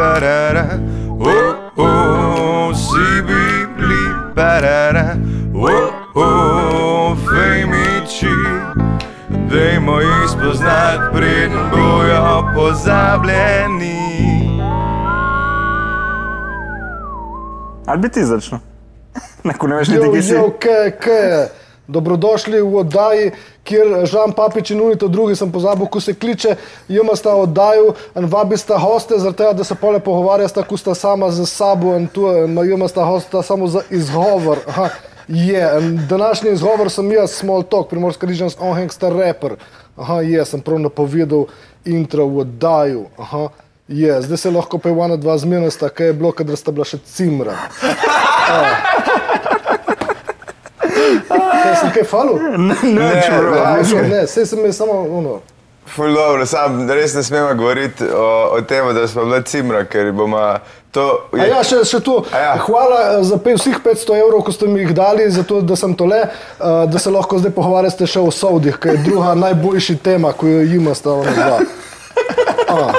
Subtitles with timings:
[0.00, 0.80] parara,
[1.20, 5.16] oh, oh, si bili, parara,
[5.54, 8.32] oh, oh, fejmiči.
[9.50, 14.00] Dajmo jih spoznati, preden bojo pozabljeni.
[17.86, 18.58] Ali bi ti začel?
[19.44, 20.32] Neko ne veš, niti ki si.
[20.32, 21.48] jo, ke, ke.
[21.90, 23.30] Dobrodošli v oddaji,
[23.66, 26.56] kjer Žan Papič in Unito drugi, sem pozabil, ko se kliče,
[26.88, 30.78] jima sta oddajo in vabi sta hoste, zaradi tega, da se pole pogovarja, sta ko
[30.78, 34.62] sta sama z sabo in tu, in jima sta hosta samo za izgovor.
[34.68, 34.88] Aha,
[35.28, 39.56] je, in današnji izgovor sem jaz, Small Talk, primorska rižans, onhengster rapper.
[39.96, 41.46] Aha, je, sem prav napovedal
[41.84, 43.04] intro v oddajo.
[43.18, 43.48] Aha,
[43.88, 46.98] je, zdaj se lahko pe ena, dva zmenesta, kaj je bilo, kadar sta bila še
[47.04, 47.56] cimra.
[51.28, 52.36] Kaj sem kaj falil?
[52.58, 54.02] Ne, Ne, ne.
[54.08, 55.40] Ne, sej sem jaz samo ono.
[55.86, 60.12] Ful dobro, sam res ne smemo govoriti o, o tem, da smo bili cimra, ker
[60.12, 60.38] bomo
[60.92, 61.02] to.
[61.34, 62.14] A ja, še, še tu.
[62.30, 62.52] A ja.
[62.58, 65.94] Hvala eh, za pe- vseh 500 evrov, ko ste mi jih dali, zato da sem
[65.94, 66.30] tole, eh,
[66.86, 70.62] da se lahko zdaj pogovarjate še o Saudih, ki je druga najboljša tema, ko jo
[70.62, 71.58] jima sta ona dva.
[72.70, 72.92] A,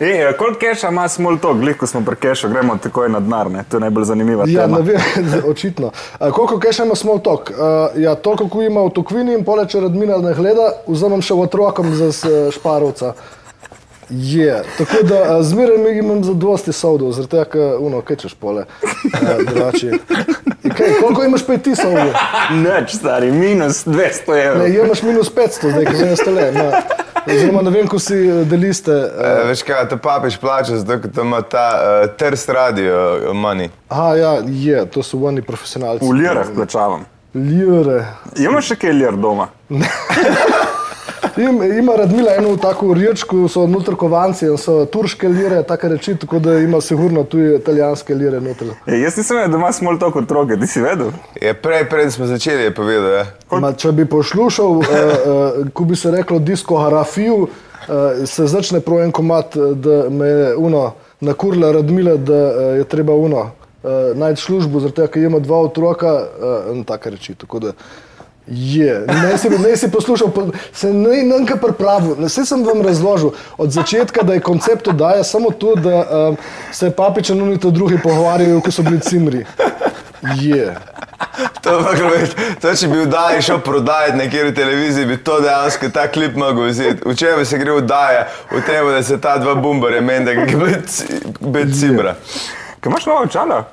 [0.00, 3.48] Ej, koliko keša ima small talk, glih, ko smo pri kešu, gremo takoj na denar,
[3.64, 4.78] to je najbolj zanimiva Ja, tema.
[4.78, 5.00] ne vem,
[5.50, 5.90] očitno.
[6.18, 7.50] A, koliko še ima small talk?
[7.50, 7.56] Uh,
[7.96, 11.40] ja, toliko, ko ima v Tokvini in pole, če Radmina ne gleda, vzamem še v
[11.40, 13.14] otrokom za s- šparovca.
[14.10, 18.64] Je, tako da zmeraj imam zadosti sodov, zaradi tega, ker, uno, kaj češ pole,
[19.46, 19.90] drugače.
[20.76, 22.14] Kaj, koliko imaš pa ti sodov?
[22.50, 24.68] Neč, stari, minus 200 Ne, evrov.
[24.84, 26.52] imaš minus 500, zdaj, ko sem stole.
[27.28, 28.92] Oziroma, ne vem, ko si eh, deliste.
[28.92, 33.36] Uh, Uh, veš kaj, to papiš plača, zato ker ima ta uh, trst radio uh,
[33.36, 33.68] money.
[33.88, 36.04] aha, ja, je, to so oni profesionalci.
[36.04, 37.04] V lirah plačavam.
[37.34, 38.06] Lire.
[38.40, 39.48] Imaš še kaj lir doma?
[41.36, 46.16] Im, ima Radmila eno tako riječko, so noter kovanci, in so turške lire, tako reči,
[46.16, 48.68] tako da ima sigurno tudi italijanske lire noter.
[48.86, 51.10] Ej, jaz nisem vedel, da ima small talk otroke, ti si vedel?
[51.40, 53.10] Je prej, preden smo začeli, je povedal.
[53.10, 53.26] Ja.
[53.50, 59.02] Ma, če bi poslušal, uh, uh, ko bi se reklo diskografijo, uh, se začne prav
[59.02, 63.90] en komat, eh, da me je uno nakurla Radmila, da uh, je treba uno uh,
[64.14, 67.34] najti službo, tega, ker ima dva otroka uh, in tako reči.
[67.34, 67.72] Tako da
[68.50, 70.28] je, ne si, ne si poslušal,
[70.72, 72.16] se ne nekaj pripravil.
[72.26, 76.36] Vse sem vam razložil od začetka, da je koncept oddaje samo to, da um,
[76.72, 79.44] se papič in unito drugi pogovarjajo, ko so bili cimri.
[80.40, 80.74] Je.
[81.62, 85.90] To, pa, gled, to, če bi vdaj šel prodajati na kjer televiziji, bi to dejansko
[85.94, 87.02] ta klip mogel vzeti.
[87.06, 88.26] V čem se gre vdaja?
[88.50, 92.16] V tem, da se ta dva bumbarja menda, ki je bil cimra.
[92.80, 93.64] Kaj imaš novo očala?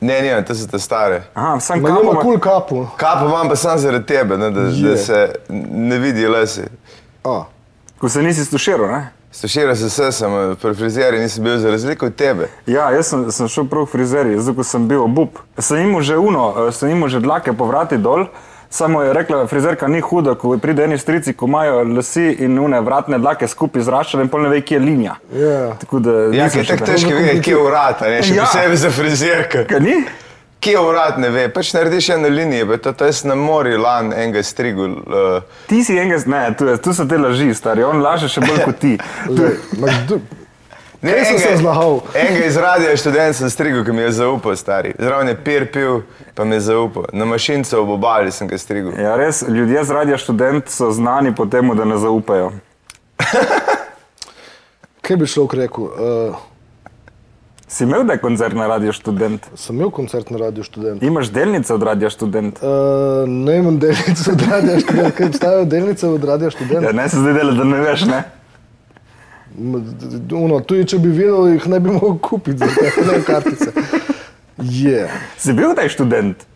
[0.00, 1.22] Ne, ne, to so te stare.
[1.34, 1.88] Aha, sam kapo.
[1.90, 2.86] ima ima- kul cool kapu.
[2.96, 4.90] Kapo imam pa samo zaradi tebe, ne, da, Je.
[4.90, 5.34] da se
[5.70, 6.62] ne vidi lesi.
[7.24, 7.44] A.
[7.98, 9.08] Ko se nisi stuširal, ne?
[9.30, 12.48] Stuširal sem se, sem eh, pri frizerju nisem bil za razliko od tebe.
[12.66, 15.38] Ja, jaz sem, sem šel prav k frizerju, zato ko sem bil obup.
[15.58, 18.26] Sem imel že uno, eh, sem imel že dlake povrati dol,
[18.70, 22.80] samo je rekla, frizerka ni huda, ko pride eni strici, ko imajo lasi in une
[22.80, 25.16] vratne dlake skupaj zraščene in pol ne ve, kje je linija.
[25.32, 25.74] Ja.
[25.80, 28.44] Tako da Ja, ker je tako težko vedeti, kje je urat, a ne še Ja.
[28.44, 29.64] posebej za frizerka.
[29.64, 29.96] Kaj ni?
[30.60, 33.78] Kje je urat, ne ve, pač narediš eno linijo, pa to, to jaz na morju
[33.78, 34.96] lan enega strigul.
[35.00, 38.64] Uh, Ti si enega, ne, tu, tu so te laži, stari, on laže še bolj
[38.64, 38.96] kot ti.
[39.28, 40.18] Kdo-
[41.02, 42.00] Ne, Kaj sem se zlahal?
[42.14, 44.94] Enega iz radia študent sem strigel, ki mi je zaupal, stari.
[44.98, 46.00] Zraven je pir pil,
[46.34, 47.04] pa mi je zaupal.
[47.12, 48.96] Na mašincu ob obali sem ga strigel.
[48.98, 52.50] Ja, res, ljudje z radia študent so znani po tem, da ne zaupajo.
[55.06, 55.84] Kaj bi človek rekel?
[55.84, 56.36] Uh,
[57.68, 59.44] Si imel da koncert na radio študent?
[59.54, 61.02] sem imel koncert na Radio Študent.
[61.02, 62.58] Imaš delnice od radia študent?
[62.64, 62.68] Uh,
[63.28, 65.14] ne imam delnice od Radio Študent.
[65.14, 66.82] Kaj obstajajo delnice od Radio Študent?
[66.86, 68.22] Ja, ne se zdaj dela, da ne veš, ne?
[69.58, 73.72] Uno, tudi če bi vedel, jih ne bi mogel kupiti, zato ne kartice.
[74.58, 75.08] Je.
[75.38, 76.46] Si bil taj študent?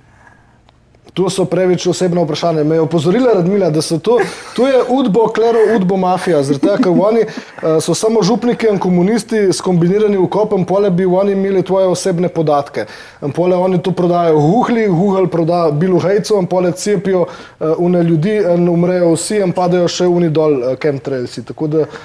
[1.13, 2.63] To so preveč osebna vprašanja.
[2.65, 4.15] Me je opozorila Radmila, da so to,
[4.57, 6.41] to je udbo, klero, udbo mafija.
[6.43, 11.05] Zaradi tega, ker oni uh, so samo župniki in komunisti skombinirani v kopem, pole bi
[11.05, 12.87] oni imeli tvoje osebne podatke.
[13.21, 18.03] In pole oni tu prodajajo huhli, huhel proda Bilu Hejcu in pole cepijo uh, une
[18.03, 21.45] ljudi in umrejo vsi in padajo še uni dol uh, chemtrailsi.
[21.45, 22.01] Tako da uh,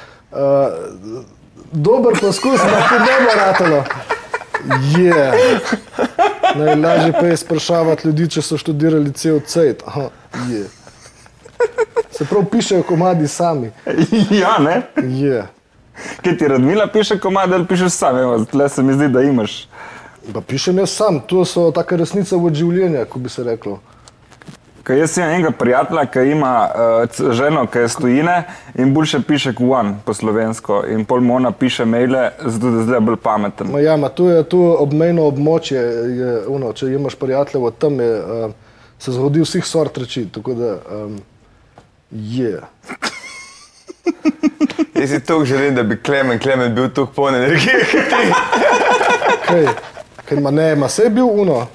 [1.71, 3.83] dober poskus, ampak ne bo ratalo.
[4.97, 5.33] Je.
[6.55, 9.83] Najlažje pa je sprašavati ljudi, če so študirali cel cajt.
[9.87, 10.09] Aha,
[10.49, 10.65] je.
[12.11, 13.71] Se prav pišejo komadi sami.
[14.41, 14.81] ja, ne?
[15.03, 15.45] Je.
[16.23, 18.17] Kaj ti Radmila piše komade ali pišeš sam?
[18.17, 19.67] Evo, tle se mi zdi, da imaš.
[20.33, 23.79] Pa pišem jaz sam, to so taka resnica od življenja, ko bi se reklo.
[24.87, 28.43] Kaj jaz imam enega prijatelja, ki ima uh, ženo, ki je stojine
[28.79, 30.85] in bolj še piše kuan po slovensko.
[30.87, 33.67] In pol mu ona piše maile, zato da zdaj bolj pameten.
[33.73, 35.81] Ma ja, ma tu je tu obmejno območje,
[36.21, 38.55] je, uno, če imaš prijateljev, tam je, uh,
[38.99, 41.19] se zgodi vseh sort reči, tako da um,
[42.11, 42.55] je.
[45.01, 47.83] Jaz si tukaj želim, da bi Klemen, Klemen bil tukaj poln energije.
[47.91, 48.23] kot ti.
[49.49, 49.67] Kaj,
[50.29, 51.65] kaj ma ne, ma se je bil uno,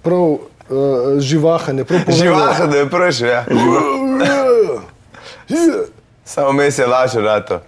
[0.00, 2.24] prav uh, živahen, je prav povedal.
[2.24, 3.44] Živaha, da je prši, ja.
[6.24, 7.60] Samo mes je lažje rato.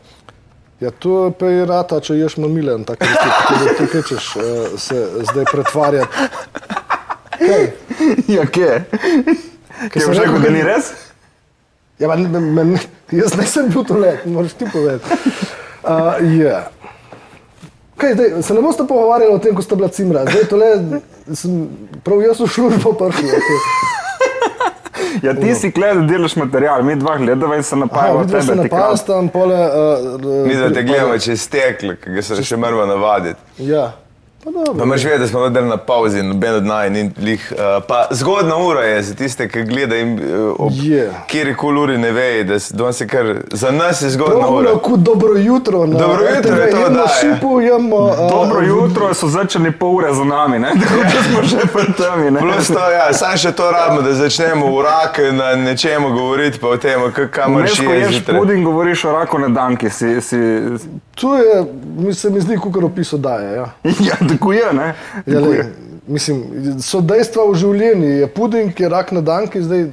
[0.81, 4.43] Ja, to pa je rata, če ješ mamilen, tako da ti kečeš uh,
[4.79, 6.29] se zdaj pretvarjati.
[7.39, 7.71] Kaj?
[8.29, 8.85] Ja, kje?
[9.91, 10.93] Kaj sem boš rekel, da ni res?
[11.99, 12.77] Ja, pa, men, men,
[13.15, 15.19] jaz nisem bil to let, moraš ti povedati.
[15.83, 16.71] Uh, yeah.
[18.03, 20.25] Kaj, zdaj, se ne boste pogovarjali o tem, ko sta bila cimra.
[20.27, 20.71] Zdaj, tole,
[21.39, 21.59] sem,
[22.03, 23.39] prav jaz v službo prišel.
[23.39, 23.61] Okay.
[25.23, 28.41] Ja, ti si kled, da delaš material, mi dva gledava in se Aha, napajamo sem
[28.41, 28.55] tebe.
[28.55, 28.91] na ti krad.
[28.91, 29.55] pastam, pole...
[29.55, 33.41] Uh, Mi da te gledamo čez steklo, ki ga se še moramo navaditi.
[33.59, 33.93] Ja,
[34.69, 37.53] pa moraš vedeti, da smo odrli na pauzi, noben od naj ni lih.
[37.53, 41.11] Uh, pa zgodna ura je za tiste, ki gledajo in uh, ob Je.
[41.27, 44.55] kjer koli uri ne ve, da s- danes je kar, za nas je zgodna Prav
[44.55, 44.79] ura.
[44.79, 45.87] kot dobro jutro.
[45.87, 47.09] Na Dobro jutro je to, da, ja.
[47.11, 47.97] šipu, jemo...
[47.97, 50.69] Uh, Dobro jutro, so začeli pol ure za nami, ne?
[50.81, 52.31] tako da smo že pred temi.
[52.31, 52.41] ne.
[52.41, 56.69] Plus to, ja, sam še to rabimo, da začnemo v rak na nečemu govoriti, pa
[56.69, 58.39] o tem, kam ko je ješ zjutraj.
[58.39, 59.91] puding, govoriš o raku na danki.
[59.91, 60.37] Si, si...
[61.15, 61.65] Tu je,
[61.97, 63.53] mi se mi zdi, kot opiso daje.
[63.55, 63.67] Ja.
[64.03, 64.87] Ja, tako je, ne?
[65.27, 65.73] Ja, Tako lej, je.
[66.07, 66.43] mislim,
[66.81, 68.09] so dejstva v življenju.
[68.19, 69.87] Je puding, je rak na danki, zdaj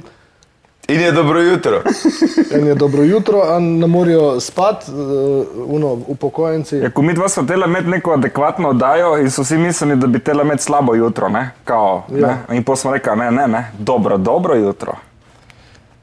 [0.90, 1.82] In je dobro jutro.
[2.54, 6.76] en je dobro jutro, a ne morajo spati, uh, uno, upokojenci.
[6.76, 10.06] Ja, ko mi dva smo htela imeti neko adekvatno oddajo in so vsi mislili, da
[10.06, 11.50] bi htela imeti slabo jutro, ne?
[11.64, 12.26] Kao, Ja.
[12.48, 12.56] ne?
[12.56, 14.92] In pa smo rekli, ne, ne, ne, dobro, dobro jutro.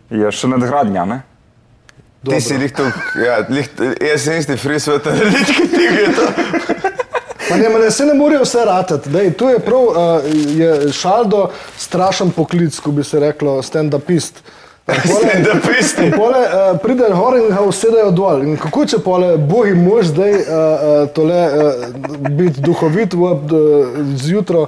[0.10, 1.22] Je še nadgradnja, ne?
[2.30, 2.84] Ti si lih tu,
[3.26, 3.70] ja, lih,
[4.12, 6.26] jaz sem isti sveta narediti, kot ti je to.
[7.50, 9.10] Pa ne, ma ne, se ne morejo vse ratati.
[9.10, 14.44] Dej, to je prav, uh, je šaldo strašen poklic, ko bi se reklo, stand-upist.
[14.88, 16.12] Stand-upisti.
[16.20, 18.44] Pole, uh, pridejo gor in ga usedejo dol.
[18.48, 21.88] In kako če pole, bogi mož zdaj uh, uh, tole uh,
[22.30, 24.68] biti duhovit v, uh, zjutro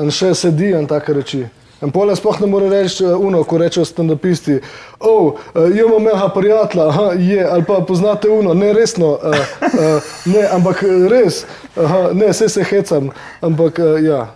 [0.00, 1.44] in še sedi in take reči.
[1.82, 4.60] In pole sploh ne more reči uh, uno, ko rečejo stand-upisti,
[5.00, 10.12] oh, uh, imamo mega prijatelja, aha, je, ali pa poznate uno, ne resno, uh, uh,
[10.30, 11.42] ne, ampak uh, res,
[11.76, 13.10] aha, ne, vse se hecam,
[13.40, 14.26] ampak uh, ja.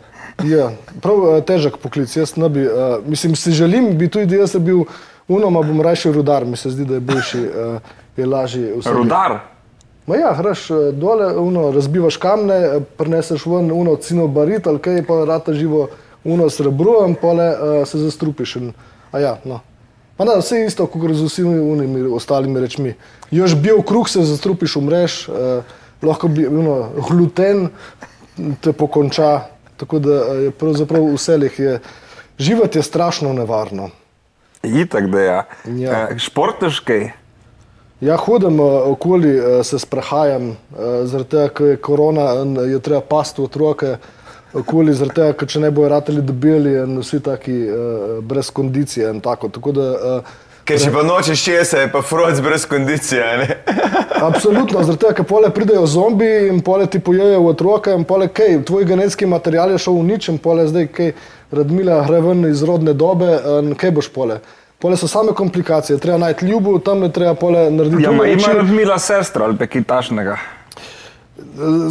[0.45, 0.69] Ja,
[1.01, 2.13] prav uh, težek poklic.
[2.13, 4.85] Jaz ne bi, uh, mislim, si želim, bi tudi jaz bil
[5.29, 8.73] unoma, bom raje rudar, mi se zdi, da je boljši, uh, je lažji.
[8.85, 9.39] Rudar.
[10.07, 15.03] Ma ja, eh, dole, uno, razbivaš kamne, eh, prineseš ven uno cino barit ali kaj,
[15.07, 15.89] pa rata živo
[16.25, 18.57] uno srebro in pole uh, se zastrupiš.
[18.57, 18.73] In,
[19.13, 19.61] a ja, no.
[20.17, 22.95] Pa da, vse isto, kot z vsemi unimi ostalimi rečmi.
[23.31, 25.35] Još bil kruh se zastrupiš, umreš, uh,
[26.07, 27.69] lahko bi, uno, gluten
[28.61, 29.41] te pokonča,
[29.77, 31.79] tako da eh, je pravzaprav vselih je,
[32.39, 33.91] živeti je strašno nevarno.
[34.63, 35.45] Itak da ja.
[35.65, 36.09] Ja.
[36.11, 37.11] Eh, Športeš kaj?
[38.01, 40.51] Ja, hodim uh, okoli, se sprehajam,
[41.09, 43.95] zaradi tega, ker je korona in je treba pasti otroke
[44.53, 47.55] okoli, zaradi tega, ker če ne bojo rateli debeli in vsi taki
[48.21, 49.49] brez kondicije in tako.
[49.49, 49.87] tako da,
[50.67, 53.23] Ker če pa nočeš česa, je pa froc brez kondicije.
[53.23, 53.57] a Ne?
[54.29, 58.27] Absolutno, zaradi tega, ker pole pridejo zombi in pole ti pojejo v otroke in pole
[58.29, 61.13] kaj, tvoj genetski material je šel v nič in pole zdaj kaj,
[61.55, 63.29] Radmila gre ven iz rodne dobe
[63.61, 64.41] in kaj boš pole.
[64.83, 68.03] Pole so same komplikacije, treba najti ljubo, tam je treba pole narediti.
[68.03, 68.53] Ja, ma ima.
[68.59, 70.37] Radmila sestra ali pa kaj tašnega.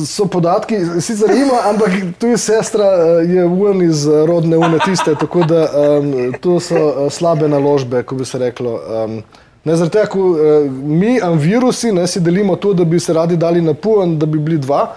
[0.05, 4.79] So podatki, sicer ima, ampak tu je sestra, eh, je ven iz eh, rodne une
[4.85, 5.67] tiste, tako da
[5.99, 8.79] um, to so eh, slabe naložbe, ko bi se reklo.
[9.05, 9.23] Um,
[9.63, 10.37] ne, zaradi tega, ko uh,
[10.71, 13.73] mi, um, virusi, ne, si delimo to, da bi se radi dali na
[14.03, 14.95] in da bi bili dva.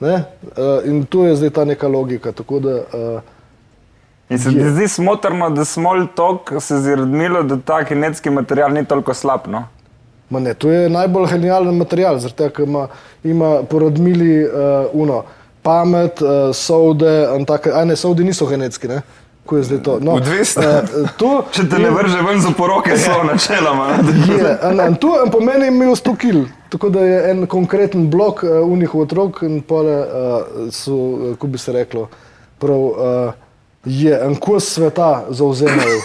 [0.00, 0.24] Ne,
[0.56, 2.32] uh, in to je zdaj ta neka logika.
[2.32, 3.20] Tako da, uh,
[4.28, 4.70] In se ti Je.
[4.70, 9.46] zdi smotrno, da small talk se zdi Radmilo, da ta genetski material ni toliko slab,
[9.46, 9.68] no?
[10.30, 12.88] Ma ne, to je najbolj genijalen material, tega, ker ima,
[13.24, 14.50] ima porodmili uh,
[14.92, 15.22] uno,
[15.62, 19.02] pamet, uh, sode, in take, a ne, sodi niso genetski, ne?
[19.46, 19.98] Ko je zdaj to?
[20.02, 20.62] No, Odvisno.
[20.62, 20.82] eh,
[21.18, 23.92] to Če te ne vrže ven za poroke, so načeloma.
[24.26, 26.42] je, in, in to in po meni je imel 100 kil,
[26.74, 31.46] tako da je en konkreten blok uh, unih otrok in pole uh, so, uh, ko
[31.46, 32.08] bi se reklo,
[32.58, 33.32] prav uh,
[33.84, 36.02] je en kos sveta zauzemajo.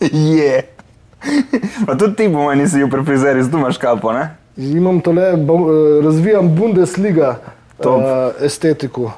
[0.38, 0.77] Je.
[1.86, 4.30] Pa tudi ti po meni si bil pri frizerju, zdaj imaš kapo, ne?
[4.56, 7.38] Imam tole, bo, eh, razvijam Bundesliga
[7.82, 8.00] Top.
[8.00, 9.12] uh, estetiko.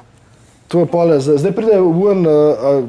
[0.67, 2.83] To je pole, zdaj pride ven, uh,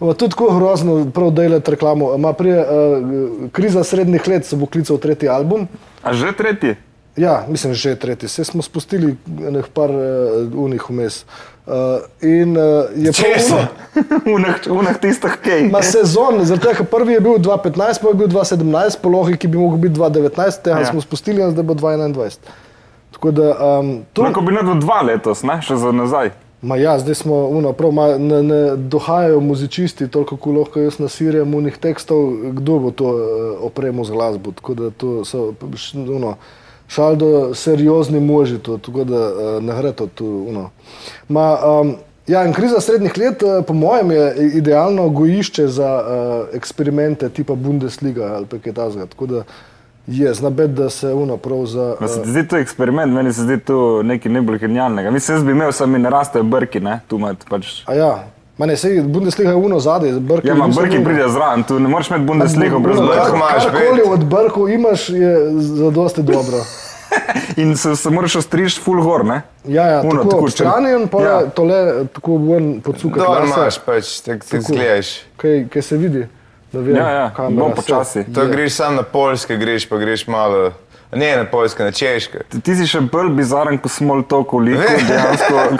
[0.00, 2.16] uh, tudi tako grozno, prav delati reklamo.
[2.18, 5.68] Ma prije uh, kriza srednjih let, se bo klical tretji album.
[6.02, 6.74] A že tretji?
[7.16, 8.26] Ja, mislim, že tretji.
[8.26, 11.22] Vse smo spustili nekaj par uh, unih vmes.
[11.22, 11.51] Uh,
[12.22, 13.12] in uh, je
[14.34, 15.68] Unah, unah tistih kaj.
[15.70, 19.58] Ma sezon, zato ker prvi je bil 2015, pa je bil 2017, po logiki bi
[19.58, 20.90] mogel biti 2019, tega Ja.
[20.90, 22.38] smo spustili, in zdaj bo 2021.
[23.12, 25.60] Tako da um, to, Lahko bi naredil dva letos, ne?
[25.62, 26.32] še za nazaj.
[26.62, 30.98] ma ja, zdaj smo, uno, prav, ma, ne, ne dohajajo muzičisti, toliko kot lahko jaz
[30.98, 33.22] nasirjam unih tekstov, kdo bo to uh,
[33.66, 34.52] opremo z glasbo.
[34.52, 35.52] Tako da to so,
[35.94, 36.36] uno,
[36.92, 40.26] šaldo seriozni moži, to, tako da uh, ne gre to tu.
[40.48, 40.70] Uno.
[41.28, 41.96] Ma, um,
[42.26, 47.54] Ja, in kriza srednjih let, eh, po mojem, je idealno gojišče za uh, eksperimente tipa
[47.54, 49.06] Bundesliga ali pa kaj takega.
[49.06, 49.42] Tako da
[50.06, 51.94] je znabed, da se uno prav za.
[52.00, 55.10] Ma se Uh, ti zdi to eksperiment, meni se zdi to nekaj najbolj genialnega.
[55.10, 57.82] Mislim, jaz bi imel, sami ne rastejo brki, ne, tu med pač.
[57.86, 58.24] a ja,
[58.58, 60.48] ma ne, sej Bundesliga je uno zadaj, brki.
[60.48, 64.70] Ja, niso brki pride zraven, tu ne moreš imeti Bundesligo brez imaš, Karkoli od brkov
[64.70, 66.62] imaš, je za dosti dobro.
[67.56, 69.42] In se, se moraš ostriž full gor, ne?
[69.64, 71.30] Ja, ja, Uno, tako, tako če- strani in pa ja.
[71.30, 71.46] ja.
[71.48, 71.78] tole
[72.08, 73.20] tako ven podsukati.
[73.20, 74.62] Dol lase, imaš, pač, ti Tako.
[74.62, 75.10] zgledaš.
[75.36, 76.26] Kaj, kaj se vidi,
[76.72, 77.76] da vem, Ja, ja, kamera, bom vse.
[77.76, 78.24] počasi.
[78.32, 80.72] To greš sam na polske, greš pa greš malo,
[81.12, 82.38] ne na polske, na češke.
[82.48, 84.82] Ti, ti si še bolj bizaren, ko smo to koliko.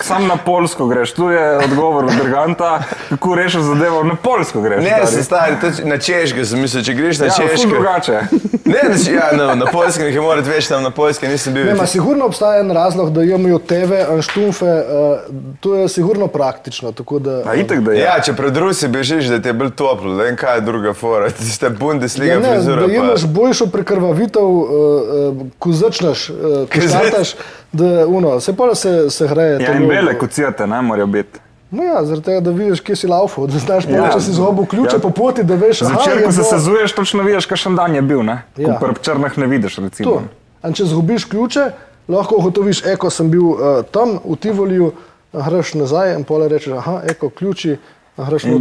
[0.02, 4.84] Sam na polsko greš, tu je odgovor od Drganta, kako rešiš zadevo, na polsko greš.
[4.84, 5.06] Ne, stari.
[5.08, 7.68] se stari, to, na češke sem mislil, če greš na ja, ful češke.
[7.68, 8.20] drugače.
[8.64, 11.64] Ne, na, ja, no, na polskem jih je morat več, tam na polskem nisem bil.
[11.64, 15.26] Ne, ma, sigurno obstaja en razlog, da imajo TV in štumfe, uh,
[15.60, 16.92] to je sigurno praktično.
[16.92, 18.00] tako Da, A itek da je.
[18.00, 20.92] Ja, če pred Rusi bežiš, da ti je bolj toplo, da vem kaj je druga
[20.92, 22.80] fora, ti ste Bundesliga Ja, ne, frizura.
[22.80, 25.21] da pa- imaš boljšo prekrvavitev, uh,
[25.58, 26.36] ko začneš, uh,
[26.72, 27.34] ko startaš,
[27.72, 29.60] da uno, se pa se, se hreje.
[29.62, 31.40] Ja, in bele kocirate, ne morajo biti.
[31.70, 33.96] No ja, zaradi tega, da vidiš, kje si laufal, da znaš, Ja.
[33.96, 34.10] ja.
[34.12, 35.00] če si izgubil ključe Ja.
[35.00, 38.02] po poti, da veš, aha, Zvečer, je ko se sezuješ, točno veš, kakšen dan je
[38.02, 38.42] bil, ne?
[38.56, 38.76] Ja.
[38.78, 40.10] Ko pri črnih ne vidiš, recimo.
[40.10, 40.68] To.
[40.68, 41.70] In če zgubiš ključe,
[42.08, 44.92] lahko ugotoviš, eko sem bil uh, tam v Tivoliju,
[45.32, 47.78] greš nazaj in pole rečeš, aha, eko ključi.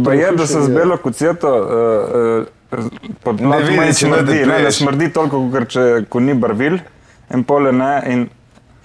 [0.04, 2.86] Pa je, da se z belo kocijeto uh, uh,
[3.22, 6.78] pod Ne vidi, če smrdi, ne, ne smrdi toliko, kot če ko ni barvil,
[7.34, 7.92] in pole ne.
[8.08, 8.26] In,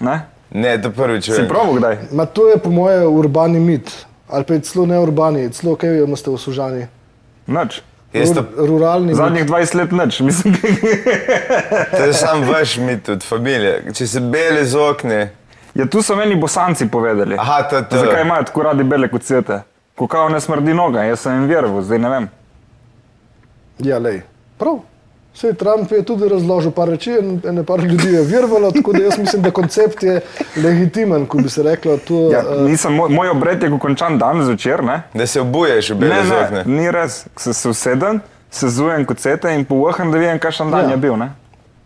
[0.04, 0.18] ne?
[0.50, 1.98] Ne, to prvič Si prav kdaj?
[2.12, 3.92] Ma to je po moje urbani mit,
[4.28, 6.86] ali pa je celo ne urbani, celo kaj imate v Sužani.
[7.48, 7.66] To,
[8.12, 9.14] Rur, ruralni.
[9.14, 10.54] Zadnjih 20 let nič, mislim.
[11.96, 13.92] to je sam vaš mit od familije.
[13.92, 15.20] Če se beli z okne,
[15.78, 17.36] Ja, tu so meni bosanci povedali.
[17.38, 17.98] aha, to je to.
[17.98, 19.60] Zakaj imajo tako radi bele kocete?
[19.98, 22.28] Ko kao ne smrdi noga, jaz sem jim verjel, zdaj ne vem.
[23.80, 24.22] Ja, lej.
[24.56, 24.78] Prav.
[25.34, 29.02] Vse Trump je tudi razložil par reči, in ene par ljudi je virvalo, tako da
[29.04, 30.20] jaz mislim, da koncept je
[30.56, 31.96] legitimen, ko bi se reklo.
[31.98, 35.02] To, Ja, eh, nisem, moj, moj obred je ko končan dan zvečer, ne?
[35.14, 36.62] Da se obuješ v beli Ne, z ne, okne.
[36.66, 37.26] ni res.
[37.36, 40.90] Se, se usedem, se zujem kocete in povoham, da vidim, kakšen dan Ja.
[40.90, 41.16] je bil.
[41.16, 41.30] Ne?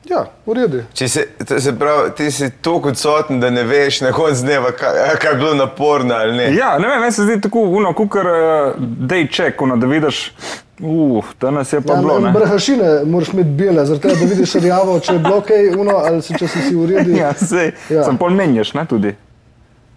[0.05, 0.83] Ja, v redu.
[0.93, 1.27] Če se,
[1.59, 5.37] se pravi, ti si toliko odsoten, da ne veš na koncu dneva, kaj, kaj je
[5.37, 6.55] bilo naporno ali ne.
[6.55, 10.33] Ja, ne vem, meni se zdi tako, uno, kukar uh, day check, uno, da vidiš,
[10.81, 12.19] uf, danes je pa Ja, bilo.
[12.19, 12.33] ne, Ne?
[12.33, 16.23] brhašine moraš imeti bele, zaradi tega, da vidiš rjavo, če je bilo kaj, uno, ali
[16.23, 17.17] si, če si si uredi.
[17.17, 17.97] Ja, sej, ja.
[17.97, 18.05] Ja.
[18.05, 19.15] Sem pol menjaš, ne tudi.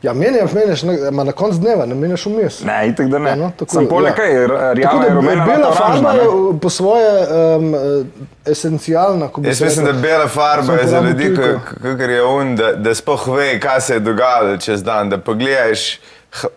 [0.06, 2.60] Ja, menjaš, menjaš, ne, ma na koncu dneva, ne menjaš vmes.
[2.62, 3.30] Ne, itek da ne.
[3.30, 4.12] Ja, no, tako, Sem pol ja.
[4.14, 6.28] kaj, r- Tako rjava je rumena, bela rata farba je ne.
[6.30, 7.10] uh, po svoje
[7.56, 7.74] um,
[8.46, 9.28] esencialna.
[9.28, 12.96] ko bi Jaz mislim, da bela farba je za ljudi, kot je un, da, da
[12.96, 15.10] sploh ve, kaj se je dogajalo čez dan.
[15.10, 16.00] Da pogledaš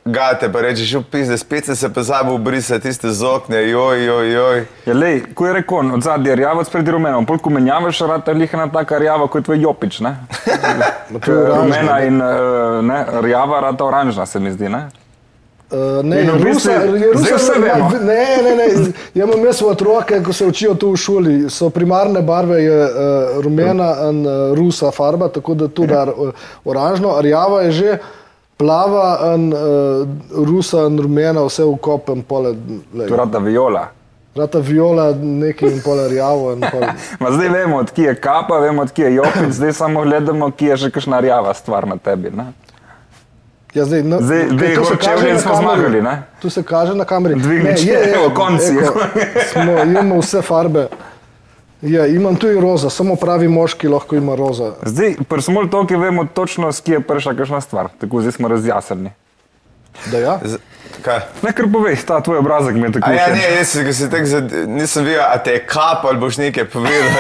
[0.05, 4.65] gate, pa rečeš, upis, da spet se pozabil brisati tiste z okne, joj, joj, joj.
[4.87, 7.51] Ja, lej, ko je rekel, on, od zadnje je rjava, od spredi rumena, pol ko
[7.51, 10.17] menjavaš, rata je lihana taka rjava kot tvoj jopič, ne?
[11.25, 12.07] To je Rumena ne.
[12.07, 12.31] in uh,
[12.83, 14.89] ne, rjava, rata oranžna se mi zdi, ne?
[15.71, 17.89] Uh, ne, In v bistvu- Rusa, je zdaj Rusa, vse vemo.
[18.01, 18.67] ne, ne, ne,
[19.15, 22.91] ja imam jaz otroke, ko se učijo tu v šoli, so primarne barve je uh,
[23.41, 26.31] rumena in uh, rusa farba, tako da tudi ar, uh,
[26.65, 27.99] oranžno, rjava je že
[28.59, 30.09] plava in uh,
[30.45, 33.89] rusa in rumena, vse v kopem, pole, je lej, rata viola.
[34.35, 36.53] rata viola, nekaj in pole rjavo.
[36.53, 36.83] In pol,
[37.21, 40.51] Ma zdaj vemo, od kje je kapa, vemo, od kje je jopič, zdaj samo gledamo,
[40.51, 42.31] kje je še kakšna rjava stvar na tebi.
[42.31, 42.53] Ne?
[43.75, 46.23] ja, zdaj, no, Zdaj- kaj, zdaj kaže čevlje na smo zmagali, ne?
[46.43, 47.35] Tu se kaže na kameri.
[47.37, 48.75] Dvigni Ne, je, je, v konci.
[48.75, 49.01] eko,
[49.53, 50.87] Smo, imamo vse farbe.
[51.83, 54.73] Ja, imam tudi roza, samo pravi moški lahko ima roza.
[54.83, 57.89] Zdaj, pri small talki vemo točno, s kje je prišla kakšna stvar.
[58.01, 59.11] Tako zdaj smo razjasnili.
[60.11, 60.39] Da ja?
[60.43, 60.59] Z,
[61.03, 61.21] kaj?
[61.43, 63.37] Ne, kar povej, ta tvoj obrazek mi je tako ja, všeč.
[63.37, 66.65] ne, jaz se, se tak zad, nisem videl, a te je kap ali boš nekaj
[66.65, 67.11] povedal.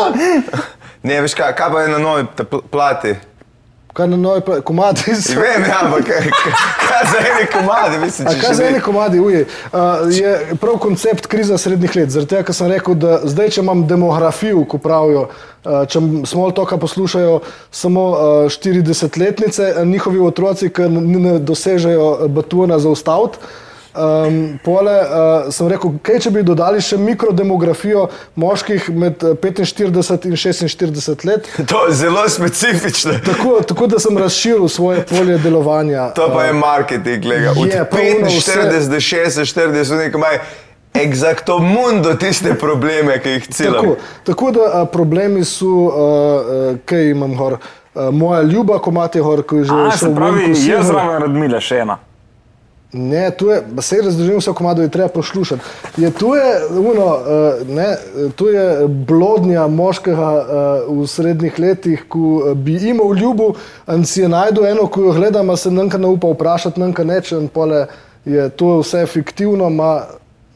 [1.08, 2.26] ne, veš kaj, kaj pa je na novi
[2.70, 3.14] plati?
[3.96, 4.42] Kaj na nove
[5.24, 5.40] so?
[5.40, 6.26] Vem, ja, ampak kaj,
[7.12, 9.78] za ene komade, mislim, kaj za ne- eni komadi, uje, uh,
[10.12, 12.10] je prav koncept kriza srednjih let.
[12.12, 15.26] Zaradi tega, ker sem rekel, da zdaj, če imam demografijo, ko pravijo,
[15.64, 17.38] uh, če small talka poslušajo
[17.72, 18.18] samo uh,
[18.52, 23.38] 40-letnice, uh, njihovi otroci, ki ne dosežejo batuna za ustaviti.
[23.96, 25.06] Um, pole uh,
[25.48, 28.02] sem rekel, kaj če bi dodali še mikrodemografijo
[28.36, 33.12] moških med eh, 45 in 46 let, To je zelo specifično.
[33.24, 36.10] tako, tako da sem razširil svoje polje delovanja.
[36.10, 37.50] To pa je marketing, lega.
[37.52, 40.38] Od Je, pa ono vse- 45 do 46, nekaj imajo
[40.94, 43.96] eksakto mundo tiste probleme, ki jih Tako, cilamo.
[44.24, 46.04] tako da a, problemi so, a,
[46.70, 47.56] a, kaj imam gor,
[47.94, 51.22] a, moja ljuba, ko imate gor, ko je že A, šel se pravi, jaz zraven
[51.22, 51.98] Radmile še ena.
[52.96, 55.62] Ne, tu je, se razdržim vse komado, je treba poslušati.
[55.96, 57.96] Je tu je, uno, uh, ne,
[58.36, 63.52] tu je blodnja moškega uh, v srednjih letih, ko uh, bi imel ljubo
[63.92, 67.04] in si je najdel eno, ko jo gledam, a se nanka ne upa vprašati, nanka
[67.04, 67.86] neče in pole
[68.24, 69.70] je to vse fiktivno.
[69.70, 70.02] Ma,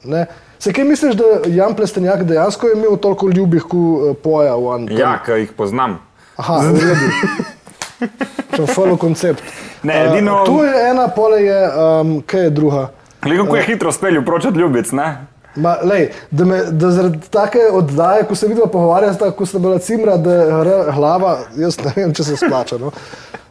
[0.04, 0.26] ne.
[0.59, 4.75] Se kaj misliš, da Jan Plestenjak dejansko je imel toliko ljubih, ko uh, poja v
[4.75, 4.97] Anu?
[4.97, 6.00] Ja, ki jih poznam.
[6.40, 7.12] Aha, v redu.
[8.56, 9.44] Še follow koncept.
[9.82, 11.60] Ne, Uh, edino- Tu je ena, pole je,
[12.00, 12.88] um, kaj je druga.
[13.22, 15.26] Glej, kako je hitro speljal proč od ljubic, ne?
[15.56, 19.78] Ma, lej, da, me, da zaradi take oddaje, ko se vidva pogovarjata, ko sta bila
[19.78, 22.78] cimra, da gre glava, jaz ne vem, če se splača.
[22.78, 22.92] No.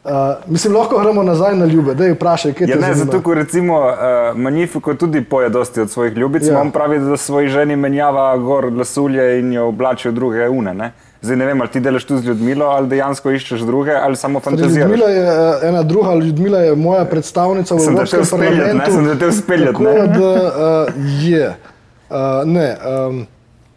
[0.02, 0.12] Uh,
[0.48, 3.06] mislim, lahko gremo nazaj na ljube, da je vprašaj, kaj Ja, te ne, zanima.
[3.06, 3.94] zato, ko recimo uh,
[4.36, 6.54] Magnifico tudi poje dosti od svojih ljubic, Ja.
[6.54, 6.62] ja.
[6.62, 10.74] on pravi, da svoji ženi menjava gor lasulje in jo oblači v druge une.
[10.74, 10.92] Ne?
[11.22, 14.40] Zdaj ne vem, ali ti delaš tu z Ljudmilo, ali dejansko iščeš druge, ali samo
[14.40, 14.90] Torej, fantaziraš.
[14.90, 18.56] Ljudmila je uh, ena druga, Ljudmila je moja predstavnica v Sem te Evropskem hotel speljati,
[18.56, 18.92] ne, parlamentu.
[18.94, 20.08] sem te hotel speljati, Tako ne.
[20.08, 20.32] da
[20.88, 21.50] uh, je.
[22.10, 22.70] Uh, ne,
[23.08, 23.28] um,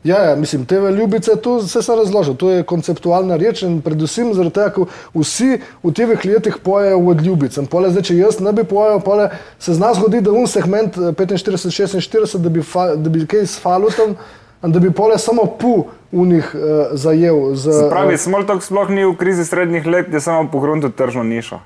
[0.05, 4.33] ja, ja, mislim, te ljubice, to se sem razložil, to je konceptualna reč in predvsem
[4.35, 7.59] zaradi tega, ker vsi v teh letih pojejo od ljubic.
[7.71, 11.11] Pole, zdaj, če jaz ne bi pojel, pole, se zna zgodi, da un segment eh,
[11.15, 15.85] 45-46, da bi, fa, da bi kaj s falutom, in da bi pole samo pu
[16.12, 16.61] v njih uh,
[16.92, 17.54] zajel.
[17.54, 21.23] Z, Se pravi, eh, Smoltok sploh ni v krizi srednjih let, je samo pogruntil tržno
[21.23, 21.59] nišo.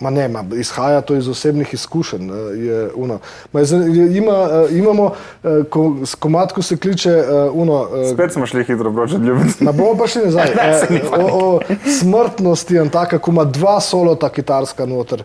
[0.00, 2.26] Ma ne, ma, izhaja to iz osebnih izkušenj.
[2.26, 3.18] eh, Je, uno.
[3.52, 4.32] Ma, je, je, ima,
[4.66, 5.12] eh, imamo
[5.44, 7.24] eh, ko, s komatko se kliče uh,
[7.54, 7.88] uno.
[7.94, 9.60] eh, Spet smo šli hitro proč od ljubic.
[9.60, 10.48] Ma bomo pa šli nazaj.
[10.56, 11.60] Ne, Eh, o, o
[12.00, 15.22] smrtnosti in tako, ko ima dva solota kitarska noter.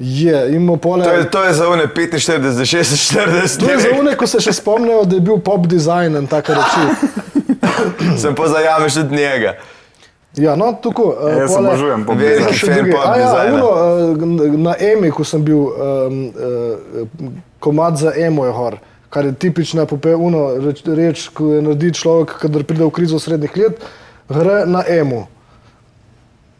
[0.00, 1.04] Je, imamo pole.
[1.04, 3.60] To je, to je za one 45 do 46.
[3.60, 6.54] To je za une, ko se še spomnijo, da je bil pop design in take
[6.54, 6.84] reči.
[8.22, 9.54] Sem pa zajameš tudi njega.
[10.36, 11.16] Ja, no, tako.
[11.20, 12.54] eh, Jaz pole- obožujem pop Veliki design.
[12.54, 12.92] Še fan drugi.
[12.92, 13.68] pop A ja, uno,
[14.46, 18.78] eh, na Emi, ko sem bil, um, uh, komad za Emo je gor,
[19.10, 23.56] kar je tipična popevna reč, reč, ko je naredi človek, kadar pride v krizo srednjih
[23.56, 23.84] let,
[24.30, 25.26] gre na Emu.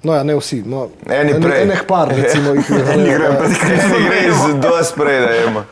[0.02, 0.62] No, ja, ne vsi.
[0.66, 1.62] No, Eni en- prej.
[1.62, 2.84] Enih par, recimo, jih je.
[2.94, 5.64] Eni grejo pa Ne gre z dosti prej, da jemo.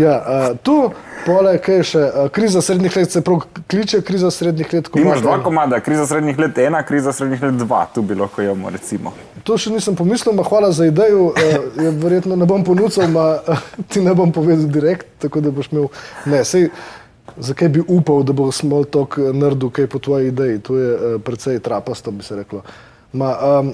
[0.00, 0.76] Ja, uh, tu,
[1.26, 4.88] pole, kaj še, uh, kriza srednjih let se prav kliče, kriza srednjih let.
[4.88, 8.40] komad Imaš dva komada, kriza srednjih let ena, kriza srednjih let dva, tu bi lahko
[8.42, 9.12] jemo recimo.
[9.44, 11.34] To še nisem pomislil, ma hvala za idejo.
[11.36, 15.68] Uh, verjetno ne bom ponudil, ma uh, ti ne bom povedal direkt, tako da boš
[15.74, 15.90] imel.
[16.24, 16.70] Ne, sej,
[17.36, 20.64] zakaj bi upal, da bo small talk naredil kaj po tvoji ideji?
[20.64, 22.64] To je uh, precej trapasto, bi se reklo.
[23.14, 23.72] Ma, um,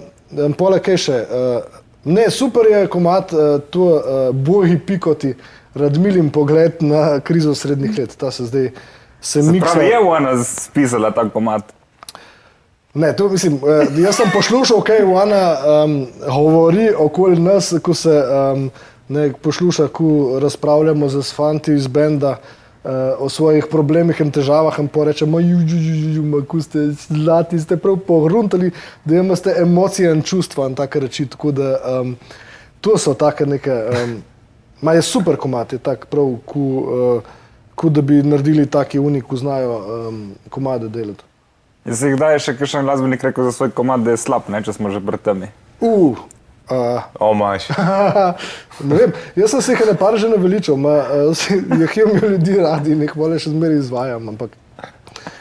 [0.59, 1.19] pole kaj še.
[1.25, 5.35] Uh, ne, super je komat, uh, to uh, boji pikoti,
[5.75, 8.17] radmilim pogled na krizo srednjih let.
[8.21, 8.71] Ta se zdaj
[9.21, 9.75] se miksa.
[9.75, 11.73] Pravi, je ona spisala ta komad.
[12.95, 15.43] Ne, to mislim, eh, jaz sem poslušal, kaj ona
[15.85, 15.93] um,
[16.27, 18.65] govori okoli nas, ko se um,
[19.09, 22.60] ne, posluša, ko razpravljamo z fanti iz benda uh,
[23.19, 25.39] o svojih problemih in težavah in porečemo,
[26.41, 28.71] kako ste zlati, ste prav pogruntali,
[29.05, 31.27] da imate emocije in čustva in take reči.
[31.27, 32.17] Tako da um,
[32.81, 34.23] to so take neke, um,
[34.81, 37.23] ma je super komat, je tak prav, ko, uh,
[37.75, 41.25] ko da bi naredili taki unik, ko znajo um, komade delati.
[41.85, 44.73] Je se kdaj še kakšen glasbenik rekel za svoj komad, da je slab, ne, če
[44.77, 45.49] smo že pred temi?
[45.81, 46.17] Uh,
[46.71, 47.69] uh, O, maš.
[48.89, 50.79] ne vem, jaz sem se jih ne par že naveličal,
[51.83, 54.29] jih imam ljudi radi in jih bolje še zmeraj izvajam.
[54.29, 54.57] Ampak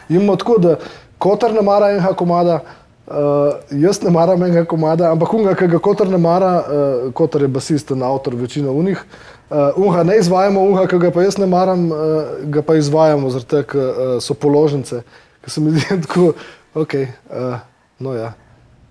[0.10, 0.76] imamo tako, da
[1.18, 2.60] kotar ne mara enega komada,
[3.08, 7.46] uh, jaz ne maram enega komada, ampak unga, ki ga kotar ne mara, uh, kotar
[7.46, 9.02] je basist in avtor večino unih.
[9.50, 13.32] Uh, unga ne izvajamo, unga, ki ga pa jaz ne maram, uh, ga pa izvajamo,
[13.34, 15.02] zaradi tega, ker uh, so položnice,
[15.46, 16.34] ki se mi zdi tako,
[16.78, 17.00] ok.
[17.30, 17.58] Uh,
[18.00, 18.34] no ja.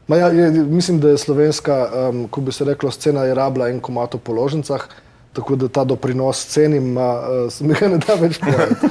[0.08, 3.68] Ma ja, je, mislim, da je slovenska, um, ko bi se reklo, scena je rabila
[3.68, 4.86] en komat o položnicah,
[5.32, 8.86] tako da ta doprinos cenim, ma, uh, se mi ga ne da več povedati.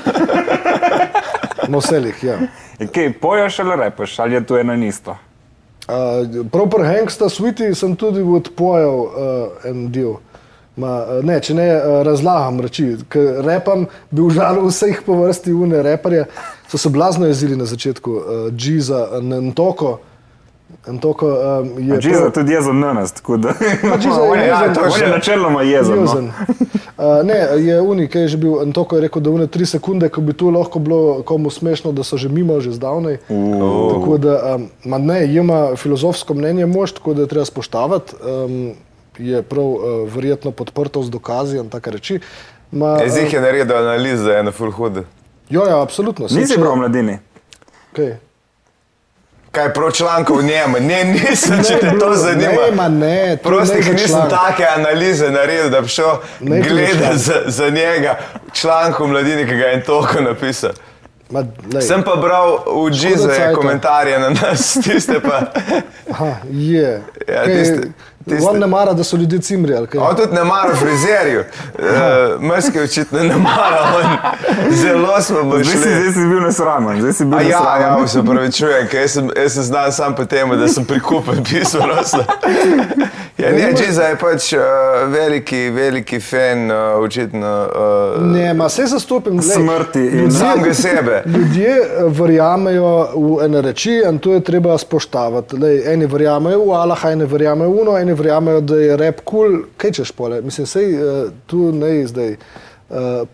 [1.72, 2.38] Na vselih, ja.
[2.94, 5.18] Kaj, poješ ali repeš, ali je to eno in isto?
[5.88, 9.12] Uh, pri Hangsta Sweetie sem tudi odpojal uh,
[9.66, 10.18] en del.
[10.78, 15.56] Ma, uh, ne, če ne uh, razlagam reči, ker repam, bi užalil vseh po vrsti
[15.56, 16.28] une reperje.
[16.70, 19.98] So se blazno jezili na začetku, uh, Džiza, Ntoko.
[20.88, 21.36] Ntoko um,
[21.80, 21.98] je.
[21.98, 23.54] Džiza prav- tudi jezen na nas, tako da.
[23.98, 24.74] Džiza je On je- jezen.
[24.74, 26.04] to je On je načeloma jezen.
[26.04, 26.32] no.
[26.98, 30.10] Uh, ne, je unik, ki je že bil Antoko je rekel, da une tri sekunde,
[30.10, 33.18] ko bi to lahko bilo komu smešno, da so že mimo, že zdavnaj.
[33.90, 38.14] Tako da, um, ma ne, ima filozofsko mnenje mož, tako da je treba spoštovati.
[38.18, 38.74] Um,
[39.18, 42.20] je prav uh, verjetno podprto z dokazi in take reči.
[42.72, 45.04] Ma, Jezik je naredil analizo, eno full hude.
[45.50, 46.30] Jo, ja, absolutno.
[46.30, 47.20] Saj, Nisi prav mladini.
[47.94, 48.18] Kaj?
[49.58, 50.80] Kaj prav člankov njemu?
[50.80, 52.68] Ne, nisem, če te to zanima.
[52.76, 57.34] ma ne, to Prosti, ne ker nisem take analize naredil, da bi šel gledati za,
[57.46, 58.20] za njega
[58.54, 60.78] članek v mladini, ki ga je toliko napisal.
[61.30, 61.42] Ma,
[61.74, 61.82] lej.
[61.82, 62.92] Sem pa bral v
[63.36, 63.54] cajta.
[63.56, 65.42] komentarje na nas, tiste pa.
[66.12, 67.02] Aha, je.
[67.28, 67.82] Ja, Kaj,
[68.28, 69.76] tiste- On ne mara, da so ljudje cimri.
[69.76, 70.00] ali kaj?
[70.02, 71.40] On tudi ne mara frizerju.
[71.40, 71.86] Uh,
[72.48, 74.06] Mrske očitno ne mara, on
[74.74, 78.02] zelo smo bili Zdaj si, zdaj si bil nesramen, zdaj si bil A ja, nesramen.
[78.02, 80.86] ja, se pravi, čujem, ker jaz sem, jaz sem znan sam po tem, da sem
[80.86, 81.82] prikupen pisal.
[81.88, 82.24] rosno.
[83.38, 84.60] Ja, ne, Džiza je pač uh,
[85.08, 87.68] veliki, veliki fan, uh, očitno.
[88.16, 89.34] Uh, Ne, ma se zastopim.
[89.34, 91.24] glej, Smrti in- Samega sebe.
[91.28, 91.76] Ljudje
[92.10, 95.58] verjamejo v ene reči in to je treba spoštovati.
[95.58, 99.38] Lej, eni verjamejo v Allaha, eni verjamejo v Uno, eni verjamejo, da je rep kul,
[99.38, 99.60] cool.
[99.78, 100.42] kaj češ pole.
[100.42, 102.34] Mislim, sej uh, tu ne je zdaj.
[102.38, 102.68] Uh,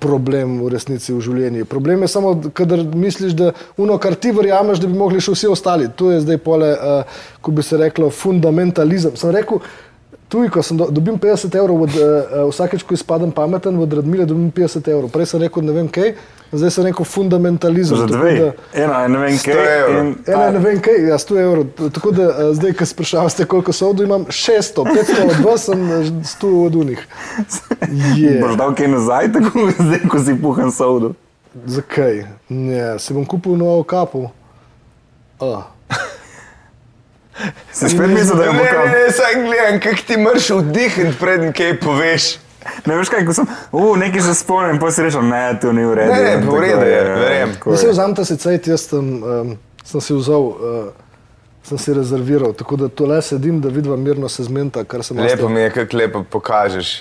[0.01, 1.67] problem v resnici v življenju.
[1.69, 5.51] Problem je samo, kadar misliš, da ono, kar ti verjameš, da bi mogli še vsi
[5.53, 5.91] ostali.
[5.93, 6.71] To je zdaj pole,
[7.37, 9.13] ko bi se reklo, fundamentalizem.
[9.13, 9.61] Sem rekel,
[10.33, 12.05] tuj, ko sem do, dobim 50 evrov, od, uh,
[12.49, 15.09] vsakeč, ko izpadem pameten, od Radmile dobim 50 evrov.
[15.09, 16.15] Prej sem rekel, ne vem kaj,
[16.49, 17.93] zdaj sem rekel fundamentalizem.
[17.95, 19.77] Za dve, da- ena, ne vem 100 kaj.
[19.93, 21.63] in- Ena, ne vem kaj, ja, 100 evrov.
[21.91, 25.61] Tako da uh, zdaj, ko sprašujete, ste, koliko so od imam 600, 500 od vas,
[25.63, 27.05] sem eh, 100 od unih.
[28.17, 28.39] Je.
[28.41, 31.13] Boš dal kaj nazaj, tako zdaj, ko si puhan sodu.
[31.67, 32.25] Zakaj?
[32.49, 34.31] Ne, si bom kupil novo kapo.
[35.39, 35.61] Oh.
[37.71, 41.17] Si spet mislil, da je Ne, bo ne, ne, sam gledam, kak ti mrš vdihniti,
[41.19, 42.35] preden kaj poveš.
[42.85, 45.85] Ne veš kaj, ko sem, uh, nekaj se spomnim, pa si rečem, ne, to ni
[45.85, 46.13] v redu.
[46.13, 47.55] Ne, ne, v redu je, verjamem.
[47.55, 47.91] tako Da se je.
[47.91, 50.85] vzamete si cajt, jaz sem, um, sem si vzel, uh,
[51.63, 55.49] sem si rezerviral, tako da tole sedim, da vidim mirno se zmenta, kar sem Lepo
[55.49, 56.93] mi je, kako lepo pokažeš.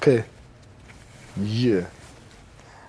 [0.00, 0.22] Kaj?
[1.36, 1.84] Je.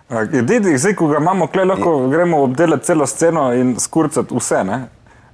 [0.09, 4.63] A, Didi, zdaj, ko ga imamo, kle, lahko gremo obdelati celo sceno in skurcati vse,
[4.63, 4.87] ne?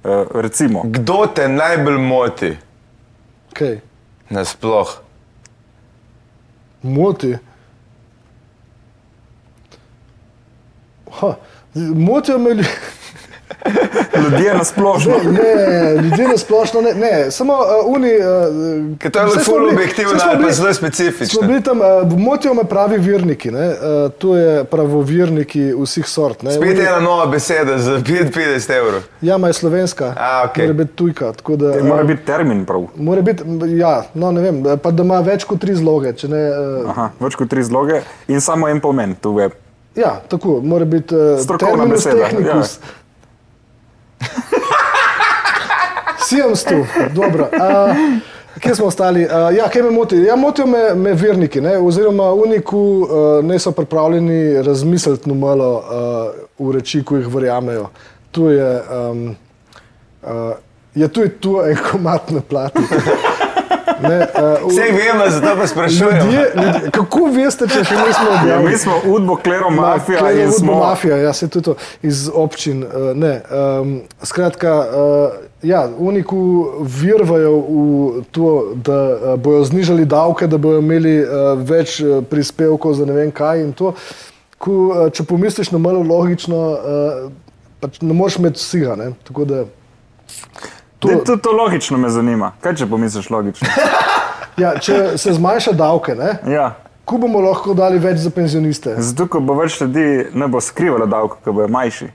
[0.06, 0.82] Uh, recimo.
[0.84, 2.56] Kdo te najbolj moti
[3.52, 3.80] Kaj?
[4.30, 4.88] nasploh?
[6.82, 7.36] Moti.
[11.20, 11.34] Ha,
[11.74, 12.70] motijo me ljudje.
[14.22, 15.12] Ljudje na splošno.
[15.24, 17.30] Ne, ne, ljudje na splošno ne, ne.
[17.30, 18.10] samo uh, uni.
[18.16, 21.38] Uh, Ker to je zelo objektivno, ali pa zelo specifično.
[21.38, 26.42] Smo bili tam, uh, motijo me pravi virniki, ne, uh, to je pravovirniki vseh sort.
[26.42, 26.52] Ne.
[26.52, 29.02] Spet uni, ena nova beseda za 55 evrov.
[29.20, 30.60] Ja, ma je slovenska, A, okay.
[30.62, 31.32] mora biti tujka.
[31.48, 32.86] Da, uh, mora biti termin prav.
[32.96, 33.42] Mora biti,
[33.76, 36.12] ja, no ne vem, pa da ima več kot tri zloge.
[36.28, 39.50] Ne, uh, Aha, več kot tri zloge in samo en pomen, tu je.
[39.96, 42.28] Ja, tako, mora biti uh, strokovna beseda.
[42.28, 43.05] Tehnikus, ja.
[46.30, 47.48] 700, dobro.
[47.52, 47.96] Uh,
[48.60, 49.24] Kje smo ostali?
[49.24, 50.16] Uh, ja, kaj me moti?
[50.16, 51.78] Ja, motijo me, me verniki, ne?
[51.78, 55.84] oziroma uniku uh, niso pripravljeni razmisliti malo
[56.58, 57.88] uh, v reči, ko jih verjamejo.
[58.30, 59.36] Tu je, um,
[60.22, 60.52] uh,
[60.94, 62.78] je tu, je tu en komat na plati.
[64.02, 66.18] Ne, uh, Vse vemo, zato pa sprašujem.
[66.18, 68.70] ljudje, ljudje, kako veste, če še nismo Ja, objavili?
[68.70, 70.74] mi smo Udbo, Klero, Mafija Ma, in smo.
[70.74, 72.84] Mafija, ja, se tudi to iz občin.
[72.84, 73.40] Uh, ne,
[73.80, 76.38] um, skratka, uh, ja, uniku
[76.80, 81.28] virvajo v to, da uh, bojo znižali davke, da bojo imeli uh,
[81.58, 83.94] več uh, prispevkov za ne vem kaj in to.
[84.58, 87.32] Ko, uh, če pomisliš na malo logično, uh,
[87.80, 88.96] pač ne moreš imeti vsega.
[89.24, 89.64] Tako da
[90.98, 92.52] To, to, to logično me zanima.
[92.60, 93.68] Kaj če pomisliš logično?
[94.56, 96.70] Ja, če se zmanjša davke, ne, Ja.
[97.04, 98.94] ko bomo lahko dali več za penzioniste?
[98.98, 102.08] Zato, ko bo več ljudi ne bo skrivalo davke, ko bojo manjši.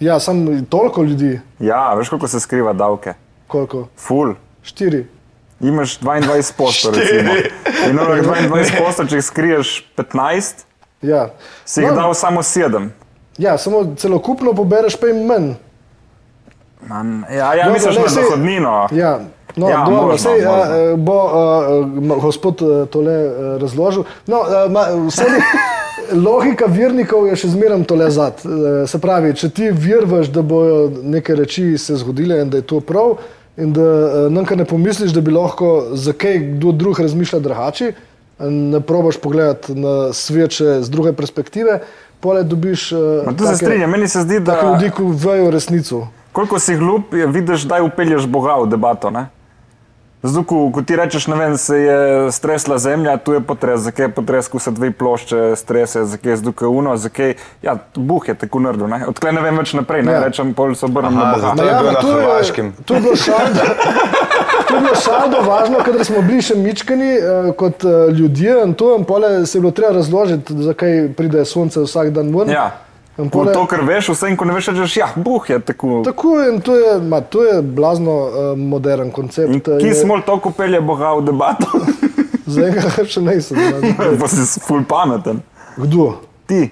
[0.00, 3.14] Ja, samo toliko ljudi, Ja, veš, koliko se skriva davke?
[3.46, 3.88] koliko?
[3.98, 4.34] Ful.
[4.62, 5.06] Štiri.
[5.60, 7.34] Imaš 22 postov, recimo.
[7.90, 10.62] In onih 22 postov, če jih skriješ 15,
[11.02, 11.30] Ja.
[11.64, 12.88] si jih No, dal samo 7.
[13.38, 15.56] Ja, samo celokupno pobereš pa jim manj.
[16.86, 18.88] Man, ja, ja Dobro, misliš na sej- dohodnino.
[18.92, 19.20] Ja,
[19.56, 20.52] no, Ja, dobro, možno, sej, možno.
[20.52, 24.04] a, bo a, gospod a, tole a, razložil.
[24.26, 25.40] No, a, ma, vse ni,
[26.28, 28.40] logika vernikov je še zmeraj tole zad.
[28.44, 32.66] E, Se pravi, če ti virvaš, da bojo neke reči se zgodile in da je
[32.66, 33.18] to prav,
[33.58, 37.92] in da uh, nam ne pomisliš, da bi lahko za kaj kdo drug razmišljal drugače,
[38.38, 41.80] ne probaš pogledati na sveče z druge perspektive,
[42.20, 46.06] pole dobiš uh, tu se strinjam, meni se zdi, da ljudi, ki vejo resnico.
[46.32, 49.10] Koliko si glup, je vidiš, da upelješ Boga v debato.
[49.10, 49.26] Ne?
[50.18, 51.98] Zdaj, ko, ko ti rečeš, ne vem, se je
[52.32, 56.36] stresla zemlja, tu je potres, zakaj je potres, ko se dve plošče strese, zakaj je
[56.38, 59.06] zdaj uno, zakaj, ja, Bog je tako naredil, ne?
[59.06, 60.20] odkle ne vem več naprej, ne Ja.
[60.20, 61.40] rečem, pol se obrnem na Boga.
[61.40, 62.72] zato- To je ja, bilo na to je- Hrvaškem.
[62.84, 63.62] To je bilo šaldo.
[64.68, 68.74] To je bilo šaldo važno, kadar smo bili še mičkani uh, kot uh, ljudje in
[68.74, 72.50] to in pole se je bilo treba razložiti, zakaj pride sonce vsak dan ven.
[72.50, 72.70] Ja.
[73.18, 76.02] Ko pole- to, kar veš, vse in ko ne veš, rečeš, ja, Bog je tako.
[76.06, 79.50] Tako je, in to je, ma, to je blazno uh, modern koncept.
[79.50, 81.66] In Ki je- smo toliko pelje Boga v debato,
[82.48, 83.58] Zaenkrat še nisem.
[83.58, 83.94] ne.
[84.20, 85.42] pa si ful pameten.
[85.76, 86.12] Kdo?
[86.46, 86.68] Ti.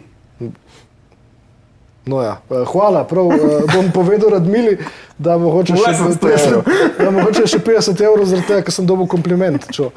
[2.07, 4.77] No ja, eh, hvala, prav eh, bom povedal Radmili,
[5.19, 6.63] da mogoče še, 800 evrov.
[7.03, 9.67] da mogoče še 50 evrov zaradi tega, ker sem dobil kompliment.
[9.69, 9.91] Čo.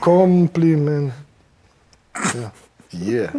[0.00, 1.12] Kompliment.
[2.32, 2.48] Ja.
[2.92, 3.30] Yeah.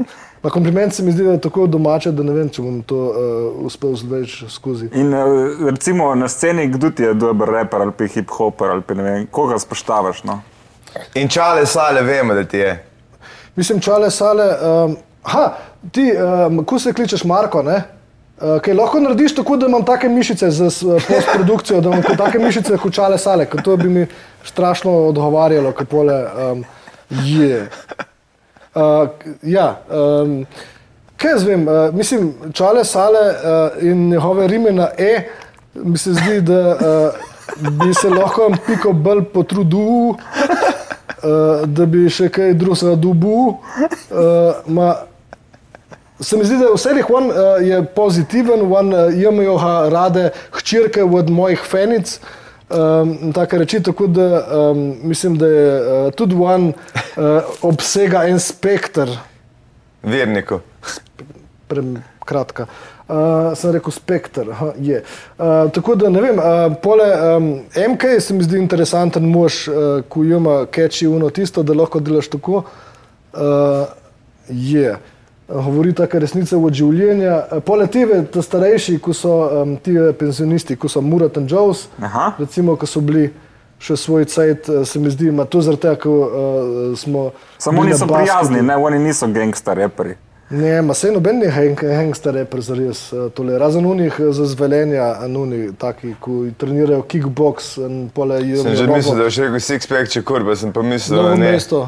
[0.43, 2.97] Na kompliment se mi zdi, da je tako domače, da ne vem, če bom to
[2.97, 4.89] uh, uspel zvleči skozi.
[4.97, 5.25] In eh,
[5.69, 9.27] recimo na sceni, kdo ti je dober raper ali pa hip-hoper ali pa ne vem,
[9.31, 10.23] koga spoštavaš.
[10.27, 10.41] No?
[11.15, 12.75] In čale sale vemo, da ti je.
[13.55, 14.47] Mislim, čale sale.
[14.59, 15.45] Um, ha,
[15.91, 17.83] ti, um, ko se kličeš Marko, ne?
[18.41, 20.69] Uh, kaj lahko narediš tako, da imam take mišice za
[21.07, 24.07] postprodukcijo, da imam take mišice kot čale sale, ker to bi mi
[24.43, 26.17] strašno odgovarjalo, kaj pole
[26.51, 26.65] um,
[27.23, 27.67] je.
[28.73, 29.07] Uh,
[29.45, 30.45] ja, um,
[31.21, 35.29] kaj jaz vem, uh, mislim, čale sale uh, in njegove rime na E,
[35.73, 37.13] mi se zdi, da uh,
[37.69, 40.17] bi se lahko piko bolj potrudil, uh,
[41.65, 43.53] da bi še kaj drugega dobil.
[43.53, 44.95] Uh, ma,
[46.19, 51.03] se mi zdi, da vse jih on uh, je pozitiven, on uh, ga rade hčerke
[51.03, 52.17] od mojih fenic.
[52.73, 56.73] Um, tako reči, tako da um, mislim, da je uh, tudi on uh,
[57.61, 59.09] obsega en spektr,
[60.03, 60.59] Verniku.
[61.67, 62.65] prekratka.
[63.07, 64.49] Uh, sem rekel spektr.
[64.51, 65.03] aha, je.
[65.37, 67.49] Uh, tako da ne vem, uh, pole um,
[67.93, 72.27] MK se mi zdi interesanten mož, uh, ko ima keči uno tisto, da lahko delaš
[72.27, 72.63] tako.
[73.33, 73.85] Uh,
[74.49, 74.97] je.
[75.47, 77.37] Govori tako resnice od življenja.
[77.51, 81.87] Uh, Pole tebe, ta starejši, ko so um, ti pensionisti, ko so Murat in Jones,
[82.01, 82.33] Aha.
[82.39, 83.29] recimo, ko so bili
[83.83, 87.31] še svoj cajt, uh, se mi zdi, ima to zaradi tega, ker uh, smo.
[87.57, 88.21] Samo bili oni na so basketu.
[88.21, 90.15] prijazni, ne, oni niso gangster reperi.
[90.53, 93.55] Ne, ma se noben ni hang, hangster reper za res eh, tole.
[93.57, 98.59] Razen unih eh, za zvelenja, nuni taki, ki trenirajo kickbox in pole je.
[98.61, 101.53] Sem že mislil, da boš rekel six-pack, če kurba, sem pa mislil, da Novo ne.
[101.55, 101.87] mesto.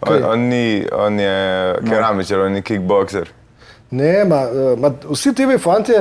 [0.00, 3.30] On, on, ni, on je keramičar, on je kickboxer.
[3.94, 5.92] Ne, ma, eh, ma, vsi ti fanti,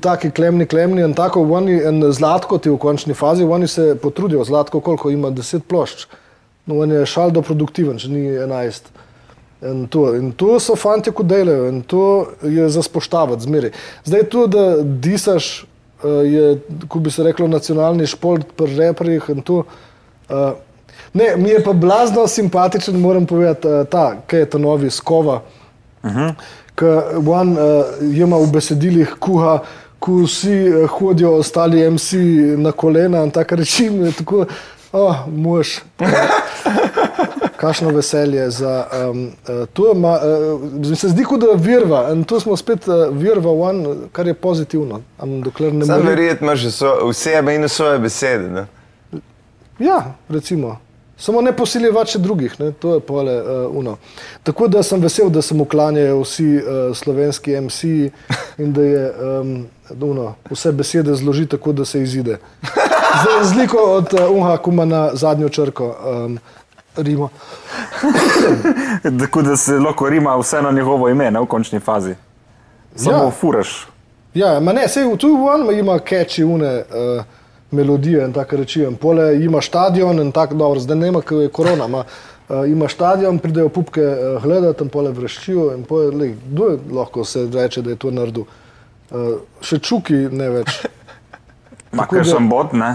[0.00, 4.44] taki klemni, klemni in tako, oni in zlatko ti v končni fazi, oni se potrudijo,
[4.44, 6.06] zlatko koliko ima, deset plošč.
[6.66, 8.88] No, on je šaldo produktiven, če ni enajst.
[9.66, 13.72] In to, in to so fanti, ko delajo in to je za spoštavati zmeri.
[14.04, 15.66] Zdaj to, da disaš,
[16.00, 19.64] eh, je, ko bi se reklo, nacionalni šport pri reperjih in to.
[20.30, 20.52] eh,
[21.12, 25.42] Ne, mi je pa blazno simpatičen, moram povedati, eh, ta, kaj je ta novi skova.
[26.02, 26.32] Uh -huh.
[26.74, 29.58] Ker uh, ima v besedilih kuha,
[29.98, 32.12] ko vsi uh, hodijo, ostali MC
[32.56, 34.46] na kolena in tako reči, mi je tako,
[34.92, 35.68] oh, mož.
[37.56, 39.30] Kakšno veselje za um,
[39.72, 39.94] to.
[39.94, 40.18] Ma,
[40.82, 44.34] uh, se zdi, kot da virva in tu smo spet uh, virva, one, kar je
[44.34, 45.00] pozitivno.
[45.18, 48.48] Am, dokler ne Sam mori- verjetno imaš že so, vsebe in svoje besede.
[48.48, 48.66] Ne?
[49.78, 50.78] Ja, recimo.
[51.20, 52.72] Samo ne posiljevati drugih, ne?
[52.72, 53.96] to je pole uh, uno.
[54.42, 58.10] Tako da sem vesel, da se mu klanjajo vsi uh, slovenski MC-ji
[58.58, 59.66] in da je um,
[60.00, 62.38] uno, vse besede zloži tako, da se izide.
[63.24, 66.38] Za razliko od uh, Unha, ko ima na zadnjo črko um,
[66.96, 67.28] Rimo.
[69.20, 72.14] Tako da se lahko rima vse na njegovo ime, ne v končni fazi.
[72.96, 73.30] Samo Ja.
[73.30, 73.86] furaš.
[74.34, 77.24] Ja, ma ne, sej tu on ima catchy une uh,
[77.70, 78.82] melodije in tako reči.
[78.82, 81.86] In Pole ima stadion in tako dobro, zdaj nema, ker je korona.
[81.86, 82.04] Ma,
[82.48, 85.70] uh, ima stadion, pridejo pupke uh, gledati in pole vreščijo.
[85.76, 88.44] In pole, lej, kdo je lahko se reče, da je to naredil?
[89.10, 90.82] Uh, še čuki ne več.
[91.92, 92.90] Ma Tako kar da- sem bot, ne.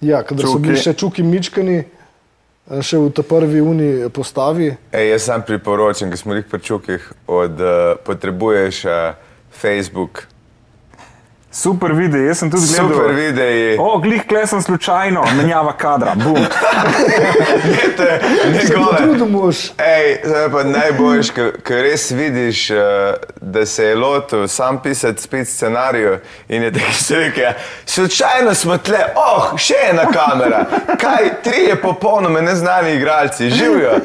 [0.00, 0.62] Ja, kadar so Čuki.
[0.62, 4.70] bili še čuki mičkani, eh, še v ta prvi uni postavi.
[4.90, 7.70] Ej, jaz sam priporočam, ker smo jih pri čukih, od uh,
[8.02, 9.14] potrebuješ uh,
[9.52, 10.24] Facebook.
[11.52, 12.88] Super videi, jaz sem tudi gledal.
[12.88, 13.76] Super videi.
[13.78, 16.38] O, glih, kle sem slučajno, menjava kadra, bum.
[17.64, 18.20] Glejte,
[18.60, 18.96] Se njegove.
[18.96, 19.56] potrudil mož.
[19.78, 22.78] Ej, to je pa najboljš, ko res vidiš, eh,
[23.40, 27.54] da se je lotil sam pisati spet scenarij in je tako se reče,
[27.86, 30.64] slučajno smo tle, oh, še ena kamera,
[30.98, 34.00] kaj, tri je popolnoma neznani igralci, živijo.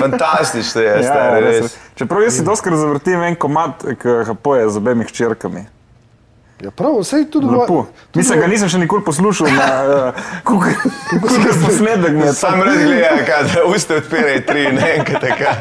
[0.00, 1.60] Fantastično je, stari, res.
[1.62, 1.76] res.
[1.94, 5.79] Čeprav jaz si doskrat zavrtim en komat, ki ga poje z obemi hčerkami.
[6.60, 7.86] Ja, prav, vse tudi Lepo.
[8.14, 10.74] Mislim, ga nisem še nikoli poslušal na uh, kukar
[11.64, 12.18] posnetek.
[12.24, 15.54] je Sam red gleda, kaj, da usta odpirajo tri in enkrat taka.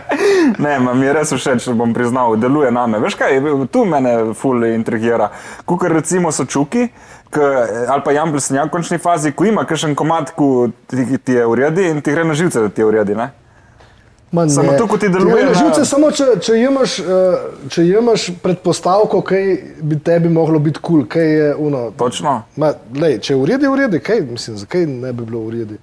[0.60, 3.00] Ne, mi je res všeč, bom priznal, deluje na me.
[3.00, 3.40] Veš kaj,
[3.72, 5.32] tu mene ful intrigira.
[5.66, 6.90] Kukar recimo so čuki,
[7.32, 7.48] k,
[7.88, 11.48] ali pa Jan Blesnjak v končni fazi, ko ima kakšen komat, ko ti, ti je
[11.48, 13.16] uredi in ti gre na živce, da ti je uredi.
[13.16, 13.32] Ne?
[14.32, 14.50] Ma ne.
[14.50, 18.28] Samo to, ko ti deluje gre na živce, samo če, če, imaš, uh, če imaš
[18.44, 19.48] predpostavko, kaj
[19.82, 21.88] bi tebi moglo biti kul, cool, kaj je uno.
[21.98, 22.36] Točno.
[22.56, 25.80] Ma, lej, če v redu, kaj mislim, zakaj ne bi bilo v redu.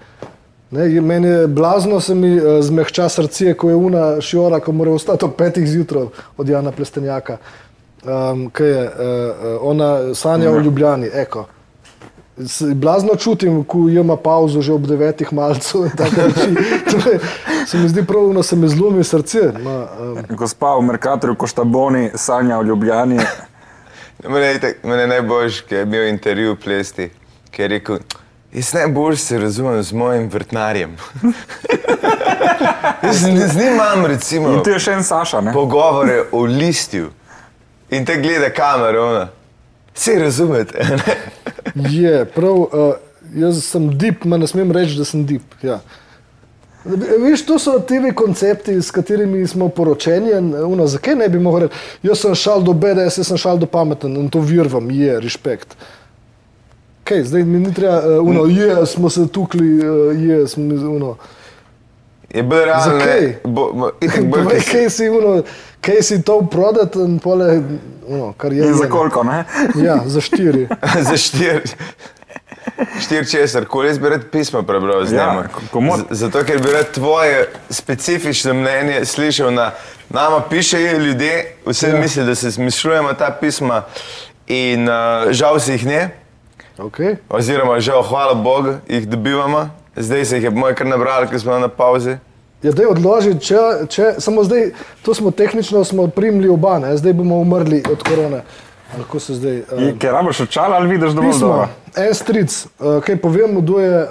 [0.71, 4.95] Ne, meni je blazno, se mi uh, zmehča srce, ko je una šjora, ko mora
[4.95, 6.07] ostati ob petih zjutraj
[6.37, 7.39] od Jana Plestenjaka.
[8.07, 11.49] Um, kaj je, uh, ona sanja o Ljubljani, eko.
[12.39, 16.55] S- Blazno čutim, ko ima pauzo že ob devetih malcev in tako naprej.
[16.93, 17.21] To je-
[17.67, 19.39] Se mi zdi prav, da se mi zlomi srce.
[19.55, 23.19] Ma, um, Gospa v Merkatorju Koštaboni sanja o Ljubljani.
[24.25, 27.11] Mene je, tak- mene najboljš, ki je imel intervju Plesti,
[27.51, 27.99] ki je rekel,
[28.53, 30.97] jaz najbolj se razumem z mojim vrtnarjem.
[33.03, 35.41] jaz z, z njim imam recimo In tu je še en Saša.
[35.41, 35.53] Ne?
[35.53, 37.11] pogovore o listju
[37.91, 39.29] in te gleda kamero, ona.
[39.97, 40.87] Vsi razumete.
[41.75, 42.69] Je, prav, uh,
[43.35, 45.43] jaz sem dip, ma ne smem reči, da sem dip.
[45.63, 45.81] Ja.
[46.85, 50.33] Veš, to so TV koncepti, s katerimi smo poročeni.
[50.65, 53.67] Uno, zakaj ne bi mogel reči, jaz sem šal do bede, jaz sem šal do
[53.67, 55.77] pameten in to virvam, je, respekt.
[57.07, 61.17] Kaj, zdaj mi ni treba, uh, uno, je, smo se tukli, uh, je, smo, uno.
[62.35, 63.35] Je bil realno, Zakaj?
[63.45, 65.43] bo, bo, itak bolj, Povej, ki kaj si, uno,
[65.87, 67.61] kaj si to prodati in pole,
[68.07, 68.67] uno, kar je.
[68.67, 69.23] In za koliko?
[69.25, 69.45] Ne?
[69.77, 70.69] Ja, za štiri.
[71.09, 71.63] za štiri.
[73.01, 75.43] Štir česar, koli jaz bi rad pismo prebral z Ja, njim.
[75.71, 76.01] komot.
[76.11, 79.71] Zato, ker bi rad tvoje specifično mnenje slišal na
[80.09, 81.95] nama pišejo ljudje, vse Ja.
[81.95, 82.01] ja.
[82.01, 83.83] mislijo, da se zmišljujemo ta pisma
[84.47, 84.95] in uh,
[85.31, 86.11] žal se jih ne,
[86.79, 87.17] Okay.
[87.29, 89.71] oziroma žal, hvala Bogu, jih dobivamo.
[89.97, 92.17] Zdaj se jih je moj kar nabral, ker smo na pauzi.
[92.63, 94.71] Ja, da je odložiti, če, če samo zdaj,
[95.03, 96.97] to smo tehnično smo primili oba, ne?
[96.97, 98.43] zdaj bomo umrli od korone.
[98.95, 99.59] Ali Kako se zdaj?
[99.59, 101.69] Uh, Ker rabiš očala ali vidiš dovolj pismo, dobro?
[101.97, 104.03] en stric, uh, kaj povem, kdo je.
[104.03, 104.09] Uh,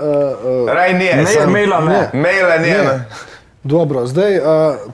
[0.63, 2.09] uh, Raj ne, Ne, sem- maila ne.
[2.13, 2.69] Maila ne.
[2.69, 2.83] Ne.
[2.83, 3.05] ne.
[3.65, 4.45] Dobro, zdaj uh,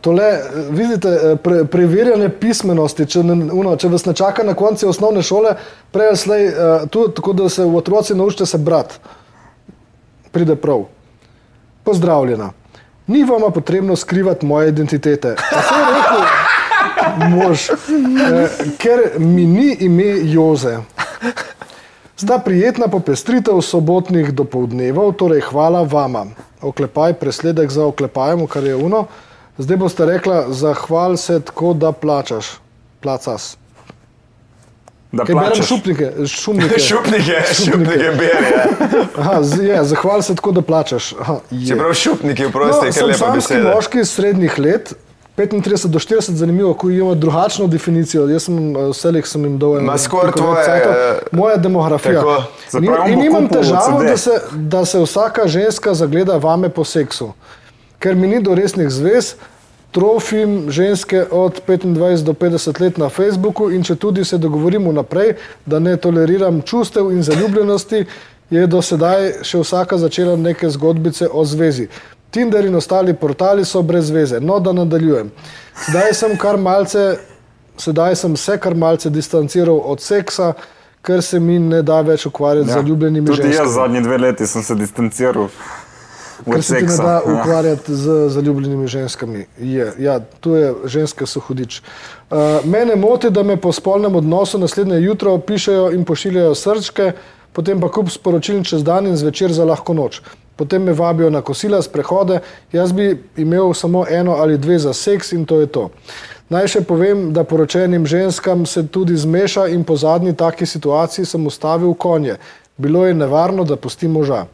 [0.02, 4.54] tole, eh, vidite, eh, pre, preverjanje pismenosti, če, ne, uno, če vas ne čaka na
[4.54, 5.58] koncu osnovne šole,
[5.92, 8.96] prej slej, uh, tu, tako da se v otroci naučite se brati.
[10.32, 10.86] Pride prav.
[11.84, 12.52] Pozdravljena.
[13.08, 15.36] Ni vama potrebno skrivati moje identitete.
[15.36, 16.50] Tako je rekel
[17.30, 20.78] mož, eh, ker mi ni ime Joze.
[22.16, 26.26] Sta prijetna popestritev sobotnih dopoldnevov, torej hvala vama.
[26.62, 29.06] Oklepaj, presledek za oklepajem, kar je uno.
[29.58, 32.46] Zdaj boste rekla, zahval se tako, da plačaš.
[33.02, 33.61] Placas.
[35.12, 35.68] Da Kaj berem plačaš.
[35.68, 36.12] šupnike?
[36.28, 36.80] Šumnike.
[36.90, 38.52] Šupnike, šupnike bere.
[38.52, 38.66] Ja.
[39.18, 41.14] Aha, z, je, zahval se tako, da plačaš.
[41.20, 41.40] Aha.
[41.68, 43.74] Čeprav šupniki, vprosti, no, ker lepa samski beseda.
[43.76, 44.94] moški srednjih let,
[45.38, 48.28] 35 do 40, zanimivo, ko imamo drugačno definicijo.
[48.30, 52.14] Jaz sem eh, vselih sem jim dal Ma eno skoraj tvoje, eh, Moja demografija.
[52.14, 52.44] tako.
[52.78, 57.34] In, in imam težavo, da se, da se vsaka ženska zagleda vame po seksu,
[58.00, 59.36] ker mi ni do resnih zvez.
[59.92, 65.34] Trofim ženske od 25 do 50 let na Facebooku in če tudi se dogovorimo naprej,
[65.66, 68.06] da ne toleriram čustev in zaljubljenosti,
[68.50, 71.88] je do sedaj še vsaka začela neke zgodbice o zvezi.
[72.32, 74.40] Tinder in ostali portali so brez veze.
[74.40, 75.32] No, da nadaljujem.
[75.86, 77.18] Sedaj sem kar malce,
[77.78, 80.54] sedaj sem se kar malce distanciral od seksa,
[81.02, 83.68] ker se mi ne da več ukvarjati ja, z zaljubljenimi Tudi ženskami.
[83.68, 85.48] jaz zadnji dve leti sem se distanciral
[86.46, 87.42] Ker se ti ne da Ja.
[87.42, 89.46] ukvarjati z zaljubljenimi ženskami.
[89.60, 91.82] Je, ja, tu je ženska so hudič.
[92.30, 97.12] Uh, mene moti, da me po spolnem odnosu naslednje jutro pišejo in pošiljajo srčke,
[97.54, 100.22] potem pa kup sporočil čez dan in zvečer za lahko noč.
[100.56, 102.40] Potem me vabijo na kosila, sprehode,
[102.72, 105.90] jaz bi imel samo eno ali dve za seks in to je to.
[106.52, 111.48] Naj še povem, da poročenim ženskam se tudi zmeša in po zadnji taki situaciji sem
[111.48, 112.36] ustavil konje.
[112.78, 114.46] Bilo je nevarno, da pusti moža.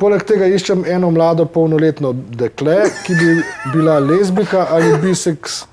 [0.00, 3.34] Poleg tega iščem eno mlado polnoletno dekle, ki bi
[3.74, 5.66] bila lezbika ali biseks.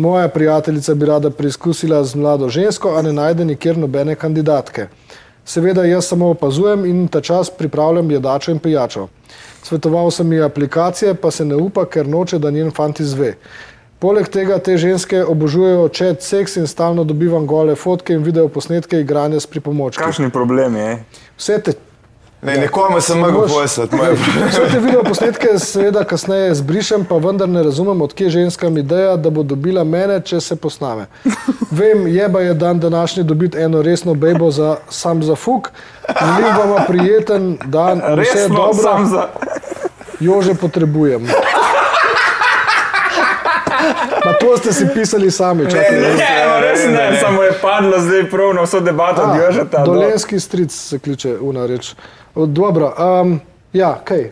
[0.00, 4.88] Moja prijateljica bi rada preizkusila z mlado žensko, a ne najde nikjer nobene kandidatke.
[5.44, 9.08] Seveda jaz samo opazujem in ta čas pripravljam jedačo in pijačo.
[9.62, 13.34] Svetoval sem ji aplikacije, pa se ne upa, ker noče, da njen fant izve.
[13.98, 19.00] Poleg tega te ženske obožujejo chat, seks in stalno dobivam gole fotke in video posnetke
[19.00, 20.02] igranja s pripomočki.
[20.02, 21.02] Kakšni problemi je?
[21.36, 21.72] Vse te
[22.44, 23.96] Ne, nekomu sem mogel poslati.
[24.48, 29.30] Vse te video posnetke seveda kasneje zbrišem, pa vendar ne razumem, odkje ženskam ideja, da
[29.30, 31.06] bo dobila mene, če se posname.
[31.78, 35.70] Vem, jeba je dan današnji dobiti eno resno bejbo za sam za fuk.
[36.20, 39.28] Želim vam prijeten dan, vse Resno, dobro, sam za.
[40.20, 41.26] jo že potrebujem.
[44.24, 45.92] Pa to ste si pisali sami, čakaj.
[45.92, 46.14] Ne, Ne,
[46.46, 47.20] no, res ne, ne, ne.
[47.20, 49.78] samo je padlo zdaj prav na vso debato od Jožeta.
[49.78, 51.94] do- Dolenski stric se kliče una reč.
[52.36, 53.40] Dobro, um,
[53.72, 54.30] ja, kaj?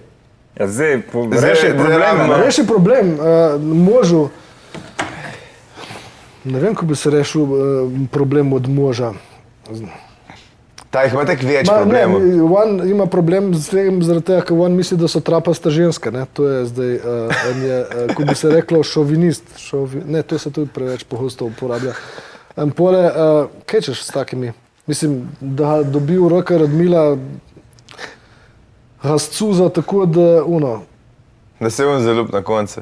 [0.55, 2.45] Ja, zdaj, po, Zdaj- reši rabimo- ne.
[2.45, 3.20] Reši problem uh,
[3.62, 4.28] možu.
[6.45, 7.51] Ne vem, kako bi se rešil uh,
[8.11, 9.12] problem od moža.
[10.93, 12.53] Ta jih ima tako več Ma, ne, problemov.
[12.53, 16.12] on ima problem z tem, zaradi tega, ker on misli, da so trapasta ženska.
[16.12, 16.26] Ne?
[16.36, 19.57] To je zdaj, uh, on je, uh, ko bi se reklo, šovinist.
[19.57, 21.97] Šovi, ne, to se tudi preveč pogosto uporablja.
[22.57, 24.53] Um, pole, uh, kaj češ s takimi?
[24.86, 27.16] Mislim, da dobi v roke Radmila
[29.03, 30.82] Hascuza tako, da uno.
[31.61, 32.80] Da se on zaljub na koncu.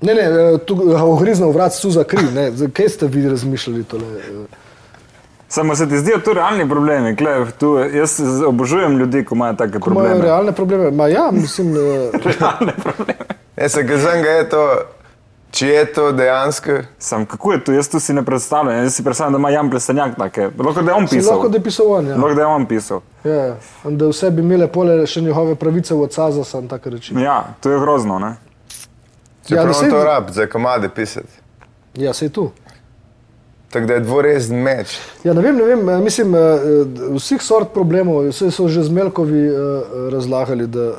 [0.00, 2.24] Ne, ne, eh, tu v vrat Suza kri.
[2.34, 2.50] Ne.
[2.72, 4.04] Kaj ste vi razmišljali tole?
[4.04, 4.65] eh?
[5.48, 7.16] Samo se ti zdijo tu realni problemi.
[7.16, 8.16] Kle, tu, jaz
[8.46, 10.22] obožujem ljudi, ko imajo take Ko imajo probleme.
[10.22, 10.90] realne probleme.
[10.90, 12.10] Ma ja, mislim, eh,
[13.56, 14.78] Ne, se ga zanga je to,
[15.50, 16.72] če je to dejansko.
[16.98, 18.76] Sam, kako je tu, jaz tu si ne predstavljam.
[18.78, 20.50] Jaz si predstavljam, da ima Jan Plesanjak take.
[20.58, 21.32] Lahko da je on pisal.
[21.32, 22.06] lahko da je pisal on.
[22.06, 22.16] Ja.
[22.16, 23.00] Lahko da je on pisal.
[23.24, 27.14] Ja, in da vse bi imele pole še njihove pravice v odcaza, sem tako reči.
[27.16, 28.18] Ja, to je grozno.
[28.18, 28.34] Ne?
[29.46, 31.32] Čeprav da ja, saj- to rab, za komade pisati.
[31.94, 32.50] Ja, sej tu.
[33.70, 34.98] Tako da je dvorezen meč.
[35.24, 38.82] Ja, ne vem, ne vem, eh, mislim, eh, eh, vseh sort problemov, vse so že
[38.82, 39.52] z Melkovi eh,
[40.12, 40.92] razlagali, da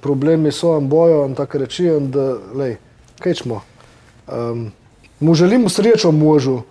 [0.00, 2.76] problemi so in bojo in tako reči, in da, lej,
[3.20, 3.60] kaj čmo.
[4.28, 4.70] Um,
[5.20, 6.62] mu želim srečo možu,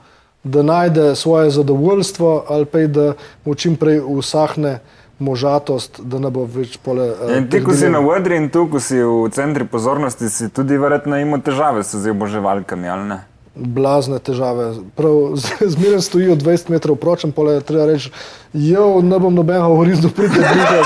[0.43, 3.13] da najde svoje zadovoljstvo ali pa da
[3.45, 4.79] mu čim prej usahne
[5.19, 7.07] možatost, da ne bo več pole.
[7.29, 10.49] eh, In ti, ko si na vodri in tu, ko si v centri pozornosti, si
[10.49, 13.19] tudi verjetno imel težave s zdaj oboževalkami, ali ne?
[13.55, 14.73] Blazne težave.
[14.95, 15.35] Prav,
[15.73, 18.11] Zmeraj stojijo 20 metrov pročem, pole je treba reči,
[18.53, 20.81] jo ne bom nobenega horizontu priti bliže.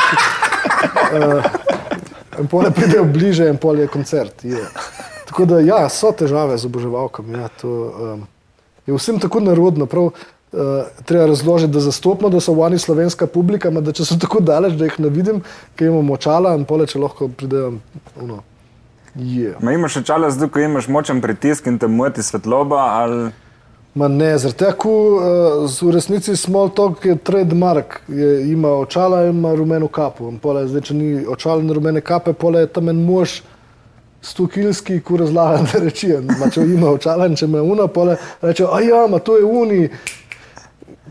[1.15, 1.43] Uh,
[2.39, 4.43] in pole pridejo bliže in pole je koncert.
[4.43, 4.63] Je.
[5.25, 7.37] Tako da ja, so težave z oboževalkami.
[7.37, 8.25] Ja, to, um,
[8.87, 9.85] je vsem tako narodno.
[9.85, 10.13] Prav,
[10.55, 14.77] Uh, treba razložiti, da zastopno, da so oni slovenska publika, da če so tako daleč,
[14.79, 15.41] da jih ne vidim,
[15.75, 17.73] ker imamo močala in pole, če lahko pridejo.
[18.23, 18.37] Uno,
[19.15, 19.63] yeah.
[19.63, 23.31] Ma imaš očala zdaj, ko imaš močen pritisk in te moti svetloba, ali
[23.95, 29.21] Ma ne, zaradi tega, ko uh, v resnici Small Talk je trademark, je, ima očala
[29.23, 30.33] in ima rumeno kapo.
[30.41, 33.37] Pole, zdaj, če ni očala in rumene kape, pole je tam en mož
[34.19, 38.67] stukilski, ko razlaga, da reči, ma, če ima očala in če ima una, pole reče,
[38.67, 39.87] a ja, ma to je uni,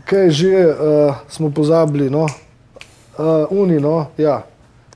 [0.05, 4.43] kaj že uh, smo pozabili, no, uh, uni, no, ja.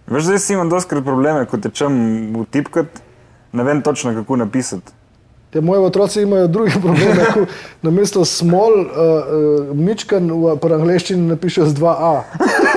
[0.10, 1.94] Veš, zdaj si imam doskrat probleme, ko tečem
[2.36, 3.02] v tipkat,
[3.54, 5.00] ne vem točno, kako napisati.
[5.54, 7.46] Ja, moji otroci imajo druge probleme, ko
[7.82, 12.22] na mesto small, uh, uh, mičkan v angleščini napišejo z 2a.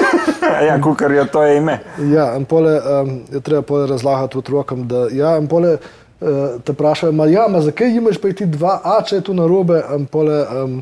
[0.68, 1.78] ja, kukar je to je ime.
[2.12, 6.72] Ja, in pole um, je treba pole razlagati otrokom, da ja, in pole uh, te
[6.72, 10.06] vprašajo, ma ja, ma zakaj imaš pa ti dva A, če je tu narobe, in
[10.06, 10.80] pole um,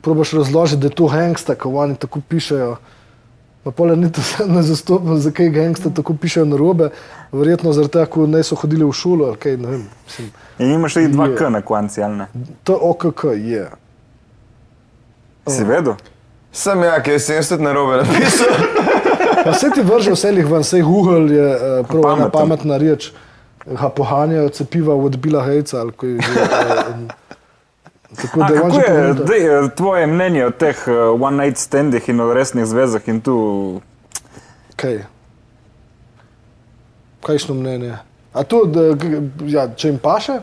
[0.00, 2.76] probaš razložiti, da je to hangsta, ko oni tako pišejo.
[3.64, 6.90] Pa pole ni to ne zastopno, zakaj gangsta tako pišejo narobe,
[7.32, 9.82] verjetno zaradi tega, ko ne so hodili v šolo, ali kaj, ne vem.
[10.06, 11.36] Mislim, In imaš tudi dva Je.
[11.36, 12.26] K na konci, ali ne?
[12.64, 13.66] to OKK je.
[15.48, 15.94] Si vedel?
[16.52, 18.48] Sem ja, ki sem jaz tudi na robe napisal.
[19.44, 22.32] Pa se ti vrže vselih ven, sej Google je uh, prav ena Pameten.
[22.32, 23.12] pametna reč,
[23.66, 26.14] ga pohanjajo cepiva od Bila Hejca ali kaj.
[26.18, 27.27] Uh,
[28.16, 32.08] tako A, da kako je dej, eh, tvoje mnenje o teh uh, one night standih
[32.08, 33.80] in o resnih zvezah in tu?
[34.76, 35.02] Kaj?
[37.26, 37.98] Kajšno mnenje?
[38.32, 38.80] A to, da,
[39.46, 40.40] ja, če jim paše?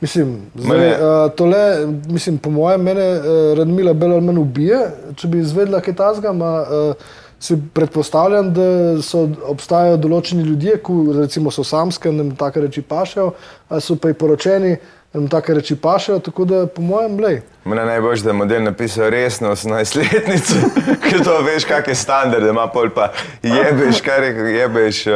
[0.00, 4.78] Mislim, zdaj, Mene- uh, tole, mislim, po mojem, mene uh, Radmila bolj ali manj ubije,
[5.16, 6.30] če bi izvedela kaj tasga.
[6.30, 7.08] Uh,
[7.40, 8.62] si predpostavljam, da
[9.02, 13.28] so, obstajajo določeni ljudje, ki recimo so samske, nam take reči pašejo,
[13.68, 14.74] ali so pa i poročeni,
[15.12, 17.40] nam take reči pašejo, tako da po mojem, blej.
[17.64, 20.54] Mene najbolj, da je model napisal resno 18-letnico,
[21.08, 25.14] ker to veš, kak je standard, da ima pol pa jebeš, kar je, jebeš, uh,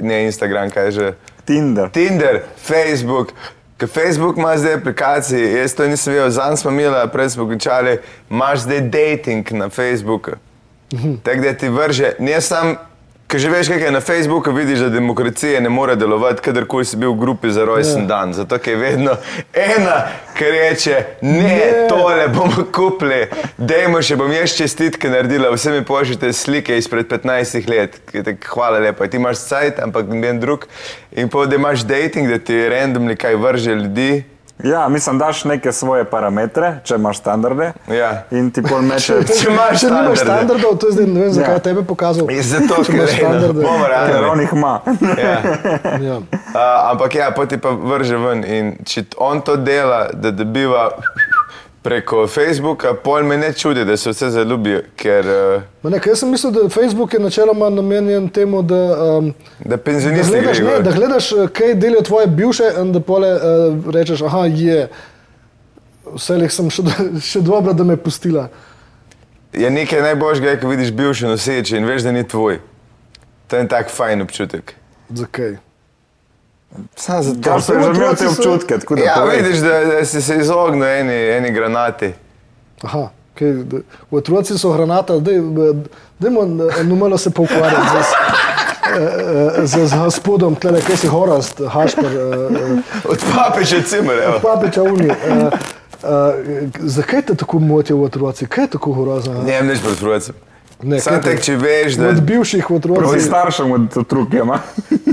[0.00, 1.12] ne Instagram, kaj je že.
[1.44, 1.90] Tinder.
[1.90, 3.32] Tinder, Facebook,
[3.78, 7.98] Ker Facebook ima zdaj aplikacije, jaz to nisem videl, zanj smo imeli, prej smo končali,
[8.30, 10.30] imaš zdaj dating na Facebooku.
[11.22, 12.74] Tako da ti vrže, ne sam,
[13.28, 16.96] ker že veš, kaj je na Facebooku, vidiš, da demokracija ne more delovati, kadarkoli si
[16.96, 18.06] bil v grupi za rojsten Ja.
[18.08, 18.32] dan.
[18.32, 19.16] Zato je vedno
[19.52, 19.98] ena,
[20.34, 21.86] ki reče, ne, Ne.
[21.88, 23.26] tole bomo kupili,
[23.58, 28.36] dajmo še bom jaz čestitke naredila, vse mi pošljite slike izpred 15 let, ki te
[28.46, 30.64] hvala lepa, ti imaš sajt, ampak noben drug.
[31.12, 34.24] In pa da imaš dating, da ti randomni kaj vrže ljudi.
[34.64, 37.72] Ja, mislim, daš neke svoje parametre, če imaš standarde.
[37.88, 38.22] Ja.
[38.30, 39.20] In ti pol meče.
[39.32, 40.16] Če imaš če nimaš standarde.
[40.16, 41.58] standardov, to je zdaj ne vem, zakaj Ja.
[41.60, 42.30] tebe pokazal.
[42.30, 43.62] In zato, ker imaš je standarde.
[43.62, 44.28] bomo Ker realni.
[44.28, 44.80] on jih ima.
[45.18, 45.36] Ja.
[46.08, 46.16] Ja.
[46.16, 46.56] Uh,
[46.90, 48.44] ampak ja, poti pa vrže ven.
[48.46, 50.90] In če on to dela, da dobiva
[51.82, 56.30] preko Facebooka, pol me ne čudi, da se vse zaljubijo, ker uh, Ne, jaz sem
[56.30, 58.80] mislil, da Facebook je načeloma namenjen temu, da,
[59.18, 63.00] um, da da, penzionisti gledaš, ne, da gledaš, eh, kaj delijo tvoje bivše, in da
[63.00, 64.88] pole uh, rečeš, aha, je,
[66.14, 66.82] vse jih sem še,
[67.30, 68.48] še dobro, da me pustila.
[69.52, 72.60] Je nekaj najboljšega, ko vidiš bivše noseče in veš, da ni tvoj.
[73.48, 74.74] To je en tak fajn občutek.
[75.08, 75.56] Zakaj?
[76.96, 77.40] Sam zato.
[77.42, 78.78] Kar sem že imel te so- občutke.
[78.78, 82.12] tako da Ja, vidiš, da, da si se izognil eni, eni granati.
[82.82, 83.76] Aha, kaj, da,
[84.10, 85.14] otroci so hranata,
[86.18, 86.44] dajmo
[86.84, 87.96] numalo se poukvarjati z,
[88.90, 94.38] eh, z, z gospodom, tlele, kaj si horast, hašper, uh, Od pape še cimer, evo.
[94.42, 95.08] papiča uni.
[95.08, 95.50] Uh, uh,
[96.78, 98.46] zakaj te tako motijo otroci?
[98.46, 99.42] Kaj je tako grozno?
[99.42, 100.34] Ne, nič proti otrocem.
[100.80, 102.08] Ne, Sam tek, če veš, da...
[102.08, 103.18] Od bivših Proti otrocov.
[103.18, 104.60] staršem od otrok ima.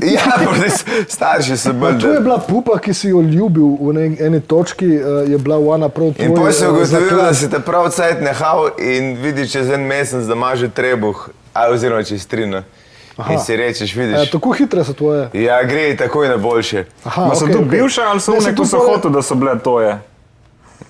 [0.06, 1.98] Ja, proti s- starši so bolj...
[2.00, 5.58] To je bila pupa, ki si jo ljubil v ne- eni točki, uh, je bila
[5.58, 6.28] ona prav tvoja.
[6.28, 10.22] In potem si ugotovil, da si te prav cajt nehal in vidiš čez en mesec,
[10.22, 11.18] da imaš že trebuh,
[11.52, 12.46] a, oziroma čez tri.
[12.46, 12.62] No.
[13.18, 13.34] Aha.
[13.34, 14.30] In si rečeš, vidiš.
[14.30, 15.30] tako hitre so tvoje.
[15.34, 16.86] Ja, gre takoj na boljše.
[17.04, 17.72] Aha, Ma so okej, tu okej.
[17.72, 19.98] bivše ali so Ne, one, se ki so hoteli, da so bile toje?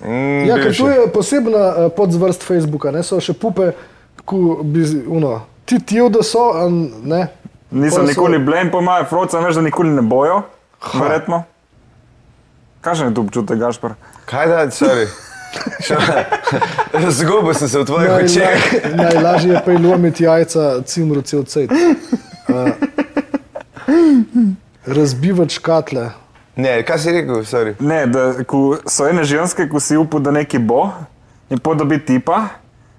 [0.02, 3.72] Mm, Ja, ker tu je posebna uh, podzvrst Facebooka, ne so še pupe,
[4.26, 7.28] ko bi, uno, ti tijo, da so, an, ne.
[7.72, 10.42] Nisem so- nikoli blem, po mojem, froca veš, da nikoli ne bojo.
[10.94, 11.44] Verjetno.
[12.82, 13.96] Kakšen je tu občutek, Gašpar?
[14.26, 15.08] Kaj da, sorry.
[17.18, 18.96] Zgubil sem se v tvojih Najla- očeh.
[18.96, 21.72] Najlažje je pa je lomiti jajca, cimru cel cvet.
[21.72, 22.70] Uh,
[24.86, 26.10] razbivati škatle.
[26.56, 27.74] Ne, kaj si rekel, sorry.
[27.80, 30.90] Ne, da ko so ene ženske, ko si upal, da neki bo,
[31.50, 32.46] in po dobi tipa,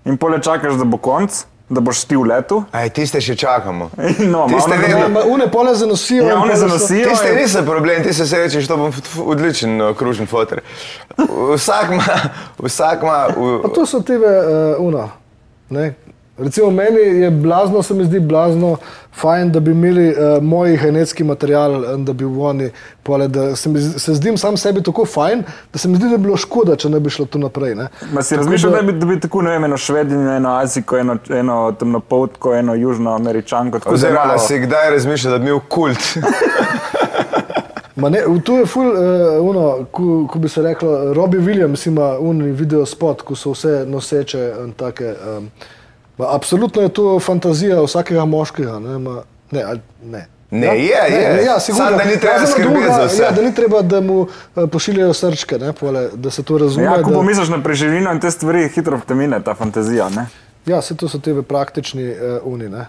[0.06, 1.34] in pole čakaš, da bo konc,
[1.68, 2.60] da boš ti v letu.
[2.72, 3.90] Aj, tiste še čakamo.
[4.24, 6.24] No, Tiste malo vedno- Ja, une pole zanosijo.
[6.24, 7.08] Ja, one so- zanosijo.
[7.08, 8.92] Tiste in- niso problem, ti se rečeš, to bom
[9.26, 10.60] odličen uh, kružen fotor.
[11.50, 12.04] Vsak ima,
[12.60, 15.08] vsak ima, Pa v- to so tebe, uh, uno.
[15.70, 15.94] Ne?
[16.38, 18.76] Recimo meni je blazno, se mi zdi blazno
[19.14, 22.70] fajn, da bi imeli uh, moj genetski material, in da bi oni
[23.02, 26.16] pole, da se, mi, se zdim sam sebi tako fajn, da se mi zdi, da
[26.16, 27.74] bi bilo škoda, če ne bi šlo to naprej.
[27.74, 27.88] Ne?
[28.12, 30.96] Ma si razmišljal, da- da bi, da bi tako, ne vem, eno švedinjo, eno azijko,
[30.98, 33.78] eno, eno temnopoltko, eno južnoameričanko.
[33.86, 35.98] oziroma malo- si kdaj razmišljal, da bi imel kult.
[37.96, 38.96] Ma Ne, tu je ful, uh,
[39.42, 43.84] uno, ko, ko bi se reklo, Robbie Williams ima unni video spot, ko so vse
[43.86, 45.14] noseče in take.
[45.28, 45.48] Um,
[46.18, 48.78] ma, absolutno je to fantazija vsakega moškega.
[48.78, 50.26] Ne, ma, ne, ali- ne.
[50.50, 50.72] Ne, ja?
[51.04, 51.34] je, je.
[51.34, 51.86] Ne, ja, sigurno.
[51.86, 53.22] Samo, da ni treba skrbeti drugega, za vse.
[53.22, 54.28] Ja, da ni treba, da mu uh,
[54.72, 56.84] pošiljajo srčke, ne, pole, da se to razume.
[56.84, 60.08] Ja, ko da, pomisliš na preživino in te stvari, hitro vtemine ta fantazija.
[60.08, 60.26] Ne?
[60.66, 62.68] ja, se to so te praktični uh, uni.
[62.68, 62.86] Ne.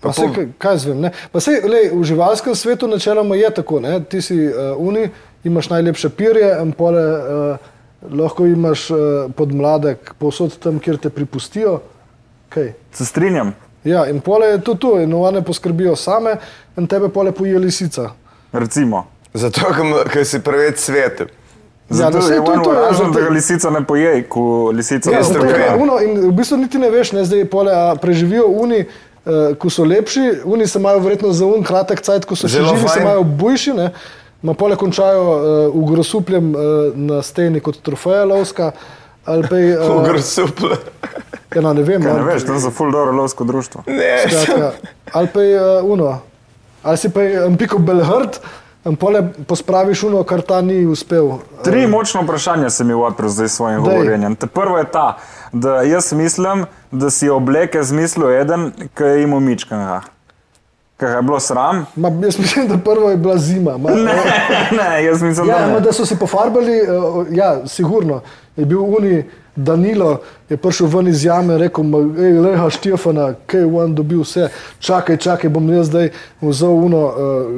[0.00, 1.10] Pa pol- kaj, kaj zvem, ne?
[1.32, 3.98] Pa sej, lej, v živalskem svetu načeloma je tako, ne?
[4.04, 5.08] ti si uh, uni,
[5.44, 7.70] imaš najlepše pirje, pole uh,
[8.14, 8.98] lahko imaš uh,
[9.34, 11.80] podmladek povsod tam, kjer te pripustijo.
[12.48, 12.72] Kaj?
[12.92, 13.54] Se strinjam.
[13.84, 16.36] Ja, in pole je to tu, in one poskrbijo same,
[16.76, 18.10] in tebe pole poje lisica.
[18.52, 19.06] Recimo.
[19.34, 19.60] Zato,
[20.12, 21.28] ker si preveč svetu.
[21.88, 24.70] Zato no, saj je to to, ja, važno, zato- da ga lisica ne poje, ko
[24.74, 25.82] lisica Ja, ker, vem.
[25.82, 29.70] uno, in v bistvu niti ne veš, ne, zdaj pole, a preživijo uni, uh, ko
[29.70, 33.00] so lepši, uni se imajo verjetno za un kratek cajt, ko so še živi, se
[33.00, 33.90] imajo bujši, ne.
[34.42, 35.40] Ma pole končajo uh,
[35.74, 36.60] v grosupljem uh,
[36.94, 38.72] na steni kot trofeja lovska.
[39.24, 40.04] Ali pa je, uh,
[41.50, 41.54] Ogrosuplo.
[41.54, 43.82] ja, no, ne vem, Kaj ne ali- veš, tam so full dobro lovsko društvo.
[43.86, 44.72] Ne, skratka,
[45.12, 46.20] ali pa je uh, uno,
[46.82, 48.40] ali si pa je piko belhrt,
[48.98, 51.30] pole pospraviš uno, kar ta ni uspel.
[51.64, 53.94] Tri močne vprašanja se mi odprl zdaj s svojim Daj.
[53.94, 54.36] govorjenjem.
[54.36, 55.16] Te prvo je ta,
[55.52, 60.00] da jaz mislim, da si obleke zmislil eden, ki je imel mičkanga.
[60.98, 61.86] Kaj je bilo sram?
[61.96, 63.76] Ma, jaz mislim, da prvo je bila zima.
[63.78, 64.14] Ma, Ne,
[64.72, 65.80] ne, jaz mislim, Ja, da ma, ne.
[65.80, 68.20] da so se pofarbali, uh, ja, sigurno.
[68.56, 69.24] Je bil Uni
[69.56, 70.16] Danilo,
[70.48, 71.84] je prišel ven iz jame in rekel:
[72.16, 74.48] hej, leha Štefana, kaj je on dobil vse.
[74.78, 77.14] Čakaj, čakaj, bom jaz zdaj vzel uno uh,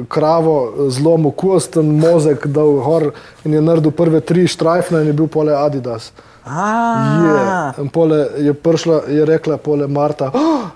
[0.07, 0.55] kravo,
[0.89, 3.11] zlomil kost, ten mozek, dal gor
[3.43, 6.11] in je naredil prve tri štrajfne in je bil pole Adidas.
[6.45, 6.51] Je.
[6.51, 10.31] A, In pole je prišla, je rekla pole Marta.
[10.33, 10.69] Oh,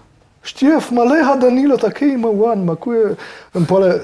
[0.46, 3.16] Štef, maleha Danilo, tako ima on, makuje.
[3.54, 4.00] In pole eh,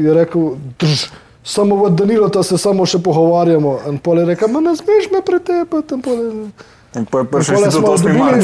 [0.00, 0.46] je rekel,
[0.78, 1.06] drž,
[1.44, 3.78] samo v Danilo, ta se samo še pogovarjamo.
[3.86, 5.94] In pole je rekel, ma ne smeš me pretepati.
[5.94, 6.24] In pole,
[6.94, 8.02] In po- in pole smo 8.
[8.02, 8.40] dobili,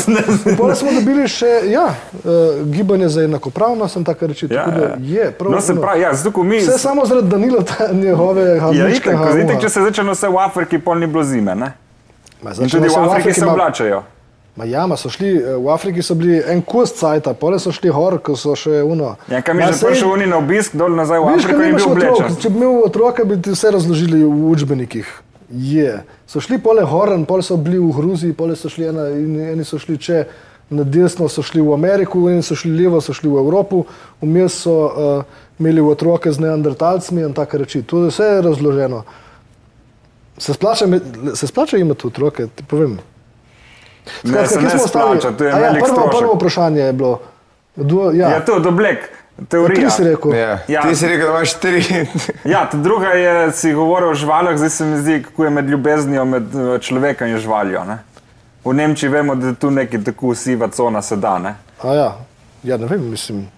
[0.46, 2.30] in pole smo dobili še ja, uh,
[2.66, 4.46] gibanje za enakopravnost tako reči.
[4.46, 4.96] Ja, tako da ja.
[5.00, 6.58] je, prav, No, se pravi, ja, ko mi.
[6.58, 9.10] Vse samo zaradi Danilo, ta njegove Ja, hamničke.
[9.10, 11.54] itak, itak, če se začne vse v Afriki, pol ni bilo zime.
[11.54, 11.72] Ne?
[12.42, 14.02] Ma, In tudi se v Afriki se ma- oblačajo.
[14.56, 17.72] Ma ja, ma so šli, eh, v Afriki so bili en kos cajta, pole so
[17.72, 19.14] šli gor, ko so še uno.
[19.32, 21.86] Ja, kam je že prišel oni na obisk dol nazaj v Veš, Afriko in bil
[21.88, 22.36] oblečen.
[22.36, 25.08] če bi imel otroka, bi ti vse razložili v učbenikih.
[25.52, 26.02] Je.
[26.26, 29.64] So šli pole Horan, pole so bili v Gruziji, pole so šli ena, in eni
[29.64, 30.24] so šli če
[30.70, 33.84] na desno, so šli v Ameriko, eni so šli levo, so šli v Evropo,
[34.20, 35.24] vmes so uh,
[35.60, 37.82] imeli otroke z neandertalcmi in tako reči.
[37.82, 39.04] To je vse razloženo.
[40.38, 40.88] Se splača,
[41.34, 42.98] se splača imeti otroke, ti povem.
[44.22, 46.20] Ne, se ne splača, to je A ja, velik prvo, strošek.
[46.20, 47.20] prvo vprašanje je bilo.
[47.76, 48.98] Do, ja, Ja, to je doblek,
[49.48, 49.88] teorija.
[49.88, 50.34] Ti si rekel.
[50.34, 50.58] Ja.
[50.68, 50.82] Ja.
[50.82, 51.84] Ti si rekel, da imaš tri.
[52.52, 55.70] Ja, ta druga je, si govoril o živalih, zdaj se mi zdi, kako je med
[55.70, 57.84] ljubeznijo med eh, človekom in živaljo.
[57.84, 57.98] Ne?
[58.64, 61.38] V Nemčiji vemo, da je tu neki tako siva cona se da.
[61.38, 61.54] Ne?
[61.82, 62.16] A ja,
[62.62, 63.48] ja, ne vem, mislim.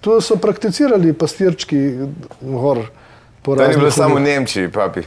[0.00, 1.98] To so prakticirali pastirčki
[2.40, 2.78] gor.
[3.42, 5.02] po To ni bilo samo v Nemčiji, papi.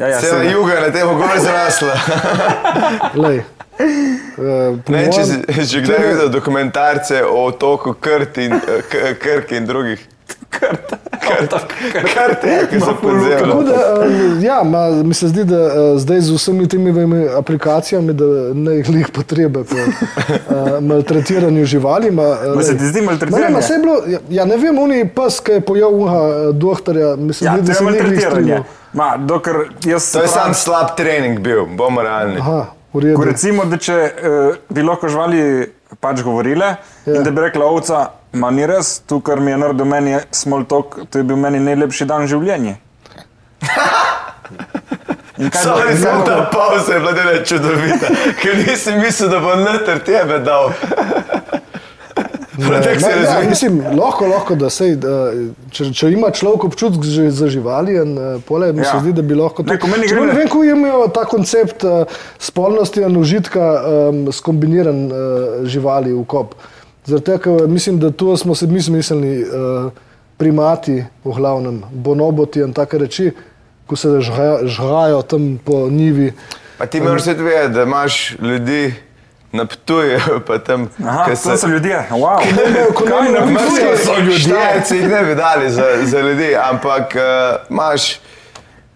[0.00, 1.92] Ja, ja, Vse na se- jugu je na tem gor zrasla.
[3.14, 3.44] Glej, eh,
[4.78, 5.36] po Ne če si
[5.66, 10.00] že kdaj videl dokumentarce o otoku Krt in, eh, K- Krk in drugih.
[10.50, 10.94] Krt.
[12.06, 13.54] Krt je, ki so Tako podzemlja.
[13.62, 14.08] da, eh,
[14.40, 15.60] ja, ma, mi se zdi, da
[15.96, 16.90] zdaj z vsemi temi
[17.30, 18.24] aplikacijami, da
[18.54, 19.86] ne je glih potrebe po uh,
[20.80, 22.10] maltretiranju živali.
[22.10, 22.78] Ma, Ma se lej.
[22.78, 23.44] ti zdi Ma maltretiranje?
[23.44, 26.20] Ne, ma, saj je bilo, ja, ja, ne vem, oni pes, ki je pojel uha
[26.54, 28.30] doktorja, mislim, Ja, da je se ni glih maltretiranje.
[28.30, 28.62] strinjal.
[28.92, 32.40] Ma, dokler jaz To je pravim- sam slab trening bil, bomo realni.
[32.40, 32.66] Aha.
[32.92, 35.70] Ko recimo, da če uh, bi lahko živali
[36.00, 36.76] pač govorile
[37.06, 37.14] ja.
[37.14, 38.00] in da bi rekla ovca,
[38.32, 41.60] ma ni res, tu kar mi je naredil meni small talk, to je bil meni
[41.62, 42.76] najlepši dan življenja.
[45.62, 48.06] Sorry, samo ta pauza je bila čudovita,
[48.42, 50.72] ker nisem mislil, da bo noter tebe dal.
[52.60, 53.48] Prav tako se Ne, razvija.
[53.48, 55.32] mislim, lahko, lahko, da sej, da,
[55.70, 58.84] če, če ima človek občutek za, za živali, in, uh, pole, mi Ja.
[58.86, 61.24] se zdi, da bi lahko Ne, ko meni Čeprav gre- Ne vem, kako imajo ta
[61.24, 62.04] koncept uh,
[62.40, 63.64] spolnosti in užitka
[64.08, 65.12] um, skombiniran uh,
[65.64, 66.54] živali v kop.
[67.06, 69.90] Tega, ker mislim, da tu smo se mi smiselni uh,
[70.36, 70.94] primati,
[71.24, 73.30] v glavnem, bonoboti in take reči,
[73.86, 76.32] ko se žgajo, žgajo tam po njivi.
[76.78, 78.94] Pa ti moraš tudi vedeti, da imaš ljudi
[79.52, 80.86] na Ptuju, pa tam,
[81.26, 82.04] ke to so ljudje.
[82.10, 82.38] Wow.
[82.42, 84.38] imajo- ko Kaj imajo- na Imaš Ptuju so ljudje?
[84.38, 87.22] Štajerci jih ne bi dali za, za ljudi, ampak uh,
[87.70, 88.20] imaš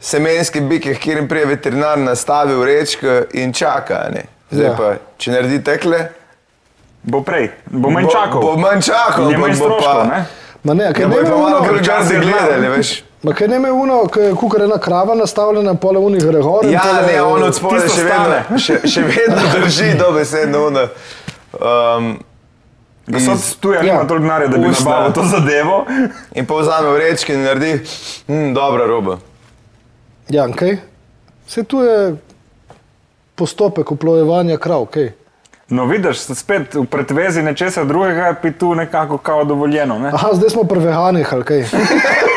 [0.01, 3.95] semenski bik, kjer jim prije veterinar nastavi vrečko in čaka.
[3.97, 4.23] a Ne?
[4.51, 4.77] Zdaj Ja.
[4.77, 6.09] pa, če naredi tekle,
[7.03, 8.41] Bo prej, bo manj bo, čakal.
[8.41, 10.25] bo manj čakal, ampak manj bo stroškov, pa, ne?
[10.63, 13.05] Ma ne, ja, ne bojo pa malo vem, bolj čas čas je gledali, veš.
[13.25, 14.03] Ma kaj ne me uno,
[14.37, 16.67] kukar ena krava nastavljena, pole unih gre gor.
[16.69, 20.83] Ja, pole- ne, on od tisto še vedno, še, še vedno drži dobesedno uno.
[21.57, 22.11] Um,
[23.07, 25.79] Gospod iz- Tuja ja, nima toliko denarja, da bi nabavil to zadevo.
[26.39, 27.73] in pa vzame vrečke in naredi,
[28.29, 29.19] hm, dobra roba.
[30.29, 30.77] Ja, kaj?
[31.49, 32.17] Vse tu je
[33.35, 35.13] postopek uplojevanja krav, kaj?
[35.69, 39.99] No, vidiš, spet v pretvezi nečesa drugega je pi tu nekako kao dovoljeno.
[39.99, 40.13] Ne?
[40.13, 41.65] Aha, zdaj smo pri ali kaj?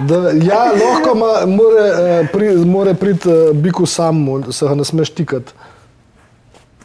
[0.00, 1.84] Da, ja, lahko ma, more,
[2.20, 5.52] eh, pri, more priti eh, biku sam, mu, se ga ne smeš tikati.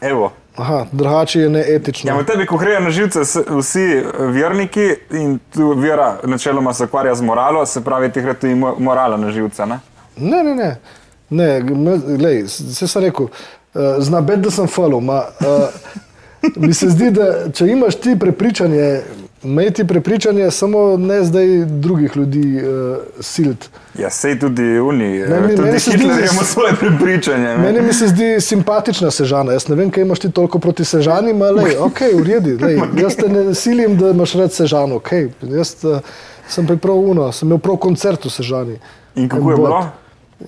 [0.01, 0.31] Evo.
[0.55, 2.11] Aha, drugače je neetično.
[2.11, 3.19] Ja, tebi, ko grejo na živce
[3.59, 8.33] vsi eh, verniki in tu vera načeloma se ukvarja z moralo, se pravi, ti gre
[8.33, 9.65] tudi mo- morala na živce.
[9.65, 9.79] Ne?
[10.17, 10.75] Ne, ne, ne.
[11.29, 11.61] ne
[12.17, 14.99] glej, se sem rekel, uh, zna bed, da sem falil.
[14.99, 19.01] Ma, uh, mi se zdi, da če imaš ti prepričanje,
[19.43, 23.69] imeti prepričanje, samo ne zdaj drugih ljudi uh, silt.
[23.95, 25.07] Ja, sej tudi oni,
[25.41, 27.43] mi- tudi Hitler ima svoje prepričanje.
[27.47, 27.57] ne.
[27.57, 29.51] Meni mi se zdi simpatična sežana.
[29.51, 32.57] Jaz ne vem, kaj imaš ti toliko proti sežani, ampak lej, ok, v redu.
[32.61, 34.95] lej, Jaz te ne silim, da imaš rad sežano.
[34.95, 35.29] Okay.
[35.43, 35.99] Jaz uh,
[36.47, 38.79] sem priprav uno, sem imel prav koncert v sežani.
[39.15, 39.67] In kako je En bod.
[39.67, 39.89] bilo?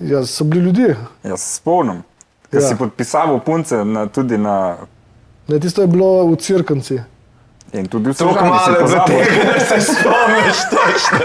[0.02, 0.96] Ja, so bili ljudje.
[1.24, 2.02] Jaz se spomnim.
[2.50, 2.68] Ker Ja.
[2.68, 4.76] si podpisal punce na, tudi na.
[5.48, 6.98] Ne, tisto je bilo v Cirkanci.
[7.74, 9.18] In tudi v Tako Sežani si malo je pozabil.
[9.18, 11.18] tega, da se spomniš točno.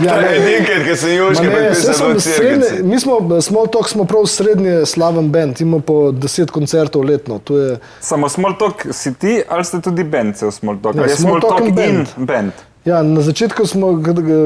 [0.00, 0.46] Ja, To je ne.
[0.52, 2.82] nekaj, ki Ma južki ne, saj podpisal smo v srednje, cirkici.
[2.84, 7.38] mi smo, Small Talk smo prav srednje slaven band, imamo po 10 koncertov letno.
[7.40, 10.94] To je, Samo Small Talk si ti, ali ste tudi band, cel Small Talk?
[10.96, 12.06] Je Small Small Talk Talk in band.
[12.18, 12.52] band?
[12.84, 13.98] ja, na začetku smo,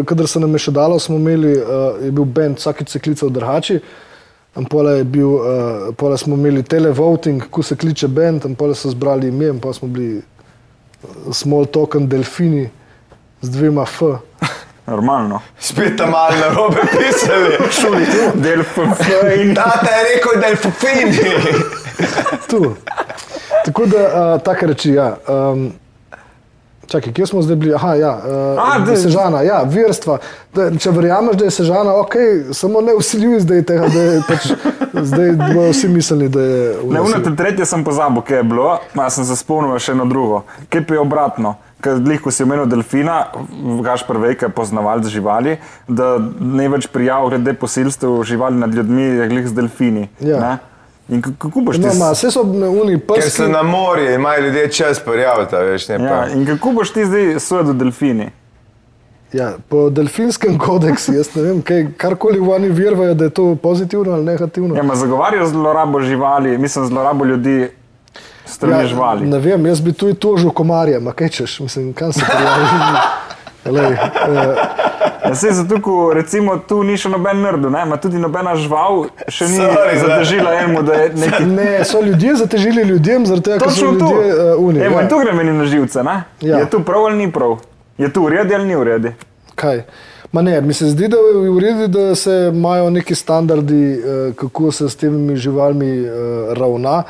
[0.05, 1.65] kadar se nam je še dalo, smo imeli, uh,
[2.01, 3.81] je bil band, vsakič se klical Drhači.
[4.67, 5.43] Pola, je bil, uh,
[5.93, 9.73] pola smo imeli televoting, ko se kliče band, in pola so zbrali ime, in pa
[9.73, 10.23] smo bili
[11.33, 12.71] Small Talk in Delfini
[13.41, 14.03] z dvema F.
[14.87, 15.41] Normalno.
[15.59, 17.57] Spet tam malo na robe pisali.
[18.35, 21.19] Del FF in Tata je rekel, da je fufini.
[22.49, 22.77] Tu.
[23.65, 23.99] Tako da,
[24.35, 25.17] uh, take reči, ja.
[25.29, 25.73] Um,
[26.87, 27.75] Čakaj, kje smo zdaj bili?
[27.75, 28.13] Aha, ja,
[28.57, 30.19] uh, A, da- Sežana, ja, virstva.
[30.55, 32.15] Da, če verjameš, da je Sežana, ok,
[32.55, 34.47] samo ne usiljuj zdaj tega, da je pač,
[35.11, 39.11] zdaj bodo vsi mislili, da je Ne, uno tretje sem pozabil, kaj je bilo, ma
[39.11, 40.45] sem se spomnil še na drugo.
[40.71, 41.57] Kaj pa je obratno?
[41.83, 43.27] Ker ko si omenil delfina,
[43.85, 45.59] Gašpr Vejka, poznavalec živali,
[45.89, 50.09] da ne več prijav glede posilstev živali nad ljudmi, je glih z delfini.
[50.21, 50.41] Ja.
[50.41, 50.76] ne?
[51.09, 52.41] In kako boš ti No, vse so
[52.83, 53.31] oni Ker prsti.
[53.31, 56.27] so na morju, imajo ljudje čas prijaviti, veš, ne Ja, pa.
[56.29, 58.31] in kako boš ti zdaj sodel delfini?
[59.33, 64.13] Ja, po delfinskem kodeksu, jaz ne vem, kaj, karkoli oni vervajo, da je to pozitivno
[64.13, 64.77] ali negativno.
[64.77, 67.69] Ja, zagovarjajo zlorabo živali, mislim zlorabo ljudi,
[68.45, 69.27] strani ja, živali.
[69.27, 72.65] Ne vem, jaz bi tu tožil komarja, ma kaj češ, mislim, kam se prijavi.
[75.27, 79.07] Ja, sej zato, ko recimo tu ni še noben nerdu, ne, ima tudi nobena žival
[79.29, 80.01] še ni Sorry, da.
[80.03, 84.35] zadržila enemu, da je neki ne, so ljudje zatežili ljudem, zaradi tega, ker so ljudje
[84.35, 84.83] uh, uni.
[84.87, 85.07] Evo, ja.
[85.07, 86.21] in tu gre meni na živce, ne?
[86.41, 86.61] Ja.
[86.63, 87.59] Je tu prav ali ni prav?
[87.99, 89.15] Je tu v redu ali ni v redu?
[89.57, 89.83] Kaj?
[90.33, 94.33] Ma ne, mi se zdi, da je v redu, da se imajo neki standardi, eh,
[94.37, 96.11] kako se s temi živalmi eh,
[96.55, 97.03] ravna.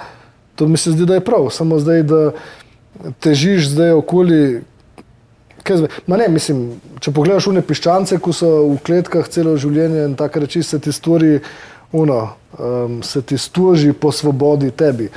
[0.55, 1.51] To mi se zdi, da je prav.
[1.51, 2.31] Samo zdaj, da
[3.21, 4.63] težiš zdaj okoli.
[6.07, 10.45] Ma ne, mislim, če pogledaš une piščance, ko so v kletkah celo življenje in tako
[10.45, 11.41] reči, se ti stvari,
[11.97, 12.21] uno,
[12.59, 15.09] um, se ti stoži po svobodi tebi.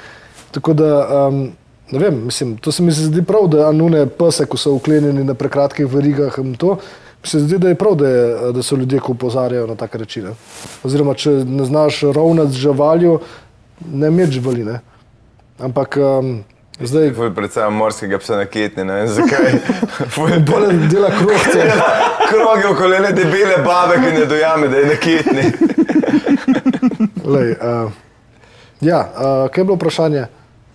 [0.51, 0.91] Tako da,
[1.27, 1.43] um,
[1.91, 5.33] ne vem, mislim, to se mi zdi prav, da anune pse, ko so uklenjeni na
[5.33, 6.77] prekratkih verigah in to.
[7.23, 9.97] Mi se zdi, da je prav, da, je, da so ljudje, ko opozarjajo na take
[9.97, 10.21] reči.
[10.23, 10.35] Ne?
[10.87, 13.19] Oziroma, če ne znaš ravnati z živaljo,
[13.91, 14.63] ne imeti živali.
[14.63, 14.79] Ne?
[15.59, 16.39] Ampak um,
[16.87, 19.57] zdaj, Ful predvsem morskega psa na kitni, ne vem zakaj.
[20.15, 21.65] Ful bolj dela kruhce.
[22.29, 25.45] Kroge okoli ene debele babe, ki ne dojame, da je na kitni.
[27.25, 27.91] Lej, uh,
[28.81, 30.25] ja, uh, kaj je bilo vprašanje?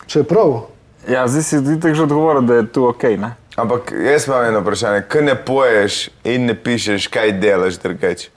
[0.07, 0.61] Če je prav,
[1.05, 3.35] Ja, zdaj si ti tako že odgovoril, da je tu ok, ne?
[3.61, 5.03] Ampak jaz imam eno vprašanje.
[5.09, 8.31] Kaj ne poješ in ne pišeš, kaj delaš drugače?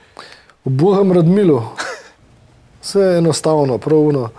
[0.68, 1.64] v Bohem Radmilu,
[2.82, 4.30] vse je enostavno, pravno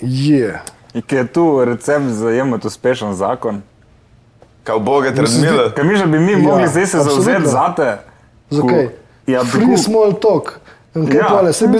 [0.00, 0.60] je.
[0.94, 3.62] In ki je tu recept za jemati uspešen zakon.
[4.62, 5.70] Kaj bogat se zdi- razmila?
[5.70, 7.98] Kaj mi že bi mi Ja, mogli zdaj se zauzeti za te?
[8.50, 8.88] Zakaj?
[9.26, 10.58] Ja, Free small talk.
[10.94, 11.26] Kaj Ja.
[11.26, 11.78] pole, se bi,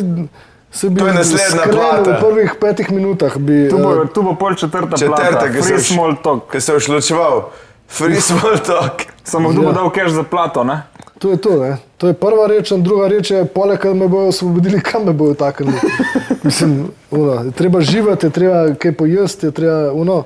[0.70, 2.10] se bi To je naslednja plata.
[2.10, 3.36] v prvih petih minutah.
[3.36, 6.50] Bi, Tu bo, eh, tu bo pol četrta Četrta, plata, free small talk.
[6.50, 7.48] Ki se je šločeval.
[7.88, 8.92] Free small talk.
[9.24, 9.72] Samo kdo bo Ja.
[9.74, 10.82] dal cash za plato, ne?
[11.22, 11.76] To je to, ne?
[12.02, 15.12] to je prva reč, in druga reč je, poleg tega me bojo osvobodili, kam me
[15.14, 15.78] bojo taknili.
[16.46, 20.24] Mislim, uno, treba živeti, treba kaj pojesti, je treba uno.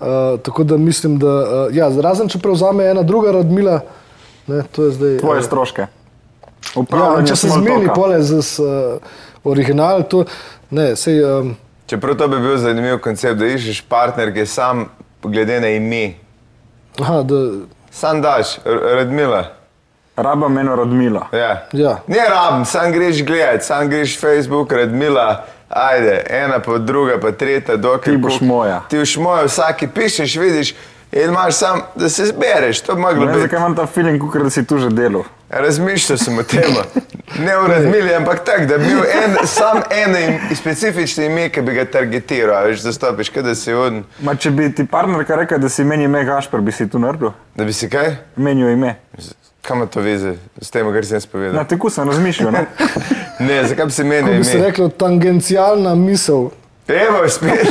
[0.00, 0.06] Uh,
[0.42, 3.80] tako da mislim, da uh, ja, razen če prevzame ena druga radmila,
[4.46, 5.18] ne, to je zdaj.
[5.18, 5.86] Tvoje eh, stroške.
[6.92, 7.94] ja, če se zmeni talka.
[7.94, 8.96] pole z, uh,
[9.44, 10.24] original, to
[10.70, 11.52] ne, sej, um,
[11.86, 14.86] Čeprav to bi bil zanimiv koncept, da iščeš partner, ki je sam
[15.22, 16.14] glede na ime.
[16.96, 17.44] aha, da,
[17.90, 19.59] Sam daš, Radmila.
[20.16, 21.26] Rabam eno rodmilo.
[21.32, 21.66] Ja.
[21.72, 21.98] ja.
[22.06, 27.76] Ne rabim, sam greš gledat, sam greš Facebook, Radmila, ajde, ena pa druga, pa tretja,
[27.76, 28.82] dokaj Ti boš moja.
[28.88, 30.74] Ti boš moja, vsaki pišeš, vidiš,
[31.12, 33.40] in imaš sam, da se zbereš, to bi moglo biti.
[33.40, 35.22] zakaj imam ta feeling, kot da si tu že delal.
[35.50, 36.62] Razmišljal sem o tem,
[37.46, 41.62] ne o Radmili, ampak tako, da bi bil en, sam eno im- specifično ime, ki
[41.62, 45.58] bi ga targetiral, veš, zastopiš, kaj da si on, Ma, če bi ti partnerka rekla,
[45.58, 47.30] da si meni ime Gašper, bi si tu naredil?
[47.54, 48.14] da bi si kaj?
[48.36, 48.94] Menijo ime.
[49.70, 51.64] Kam ima to veze s tem, kar sem jaz Na povedal?
[51.64, 52.66] teku sem razmišljal, ne?
[53.40, 54.66] Ne, zakaj bi se menil bi se ime?
[54.66, 56.48] reklo tangencialna misel.
[56.88, 57.70] Evo, spet.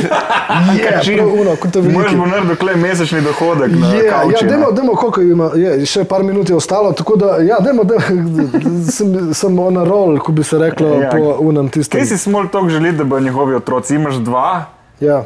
[0.80, 2.16] Ja, prav uno, kot to Možeš veliki.
[2.16, 4.50] bo naredil klej mesečni dohodek na Je, ja, kavči, ne?
[4.50, 8.00] demo, demo, koliko ima, je, še par minut je ostalo, tako da, ja, demo, demo
[8.88, 11.00] sem, sem on a roll, ko bi se reklo Ja.
[11.02, 11.10] ja.
[11.12, 12.00] po unem tistem.
[12.00, 13.94] Kaj si small talk želi, da bodo njegovi otroci?
[13.94, 14.64] Imaš dva,
[15.00, 15.22] Ja.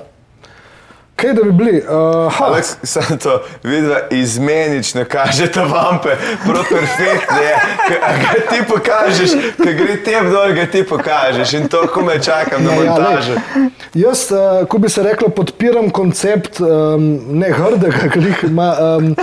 [1.25, 1.83] Kaj da bi bili?
[1.89, 6.09] Uh, ha, Aleks, samo to, vidva izmenično kažete vampe,
[6.47, 7.55] prav perfektno je.
[8.01, 12.64] Ga ti pokažeš, ko gre tem dol, ga ti pokažeš in to, ko me čakam
[12.64, 13.33] na Ja, ja, montažo.
[13.33, 19.14] lej, jaz, uh, ko bi se reklo, podpiram koncept um, ne hrdega, ki ima um,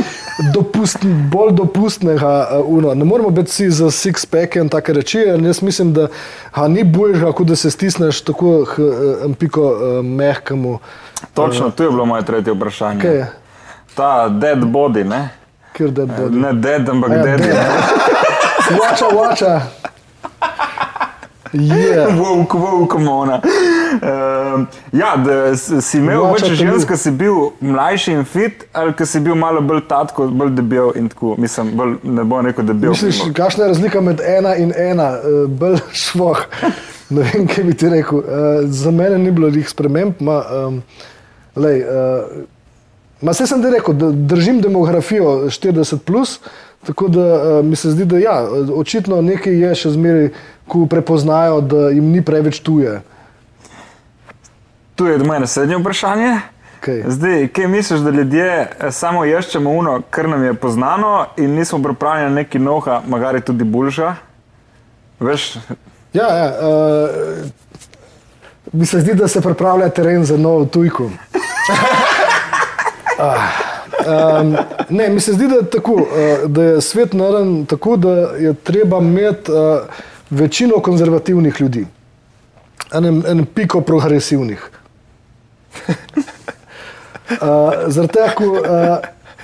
[0.53, 2.47] dopust, bolj dopustnega.
[2.51, 2.93] Uh, uno.
[2.93, 5.23] ne moramo biti vsi za six-pack in take reči.
[5.27, 6.07] in Jaz mislim, da
[6.51, 10.79] ha, ni boljša, kot da se stisneš tako k uh, piko uh, mehkemu.
[11.33, 13.01] Točno, tu je bilo moje tretje vprašanje.
[13.01, 13.25] Kaj?
[13.95, 15.29] Ta dead body, ne?
[15.73, 16.35] Kjer dead body.
[16.35, 17.39] Ne dead, ampak A ja, dead.
[17.39, 17.55] dead.
[18.79, 19.61] Vača, vača.
[21.54, 22.16] Yeah.
[22.20, 23.41] Vovk, vovk, mona.
[23.43, 29.08] Uh, ja, da si imel več žensk, ki si bil mlajši in fit, ali ki
[29.08, 31.36] si bil malo bolj tatko, bolj debel in tako.
[31.41, 32.95] Mislim, bolj, ne bom rekel debel.
[32.95, 36.45] Misliš, kakšna je razlika med ena in ena, uh, bolj švoh.
[37.12, 38.24] Ne vem, kaj bi ti rekel.
[38.24, 40.24] Uh, za mene ni bilo njih sprememb.
[40.24, 40.82] Ma, um,
[41.60, 42.43] lej, uh,
[43.28, 46.39] ma se sem ti rekel, da držim demografijo 40, plus,
[46.86, 50.29] tako da uh, mi se zdi, da ja, očitno nekaj je še zmeraj,
[50.67, 53.01] ko prepoznajo, da jim ni preveč tuje.
[54.95, 56.34] Tu je moje naslednje vprašanje.
[56.82, 57.03] Kaj?
[57.07, 61.82] Zdaj, kaj misliš, da ljudje eh, samo ješčemo uno, kar nam je poznano in nismo
[61.84, 64.15] pripravljeni na neki noha, magari tudi boljša?
[65.19, 65.53] Veš,
[66.13, 67.09] Ja, ja, uh,
[68.71, 71.09] mi se zdi, da se pripravlja teren za novo tujko.
[73.21, 73.61] Ah,
[74.08, 74.58] um,
[74.89, 78.54] ne, mi se zdi, da je, tako, uh, da je svet naravn tako, da je
[78.54, 79.58] treba imeti uh,
[80.30, 81.86] večino konzervativnih ljudi,
[82.93, 84.70] en, en piko progresivnih.
[87.32, 87.38] Uh,
[87.88, 88.97] Zaradi tega, ko, uh,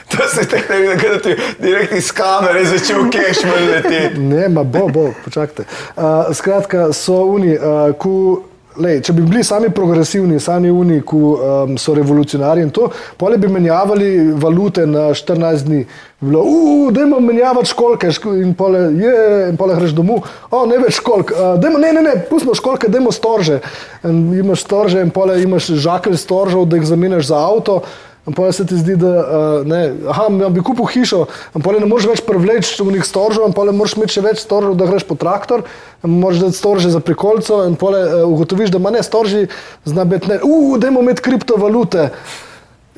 [0.07, 4.19] To se tako ne vidi, da ti direkt iz kamere začel kešman leteti.
[4.19, 5.63] Ne, ma bo, bo, počakajte.
[5.95, 6.03] Uh,
[6.33, 8.41] skratka, so oni, uh, ko,
[8.79, 13.37] lej, če bi bili sami progresivni, sami oni, ki um, so revolucionarji in to, pole
[13.37, 15.83] bi menjavali valute na 14 dni.
[16.19, 19.13] Bi Bilo, uh, dajmo menjavati školke ško- in pole, je,
[19.51, 22.89] in pole greš domov, o, ne več školk, uh, dajmo, ne, ne, ne, pustimo školke,
[22.89, 23.59] dajmo storže.
[24.07, 27.81] In imaš storže in pole imaš žakelj storžev, da jih zamenjaš za avto.
[27.81, 31.85] In pa se ti zdi, da uh, ne, aha, ja bi kupil hišo, pa ne
[31.87, 34.89] moreš več privleči v njih storžev, in pa ne moreš imeti še več storžev, da
[34.89, 35.63] greš po traktor,
[36.03, 39.47] moraš dati storže za prikolco, in pa uh, ugotoviš, da ima ne storži,
[39.87, 42.09] zna biti ne, uh, dajmo imeti kriptovalute.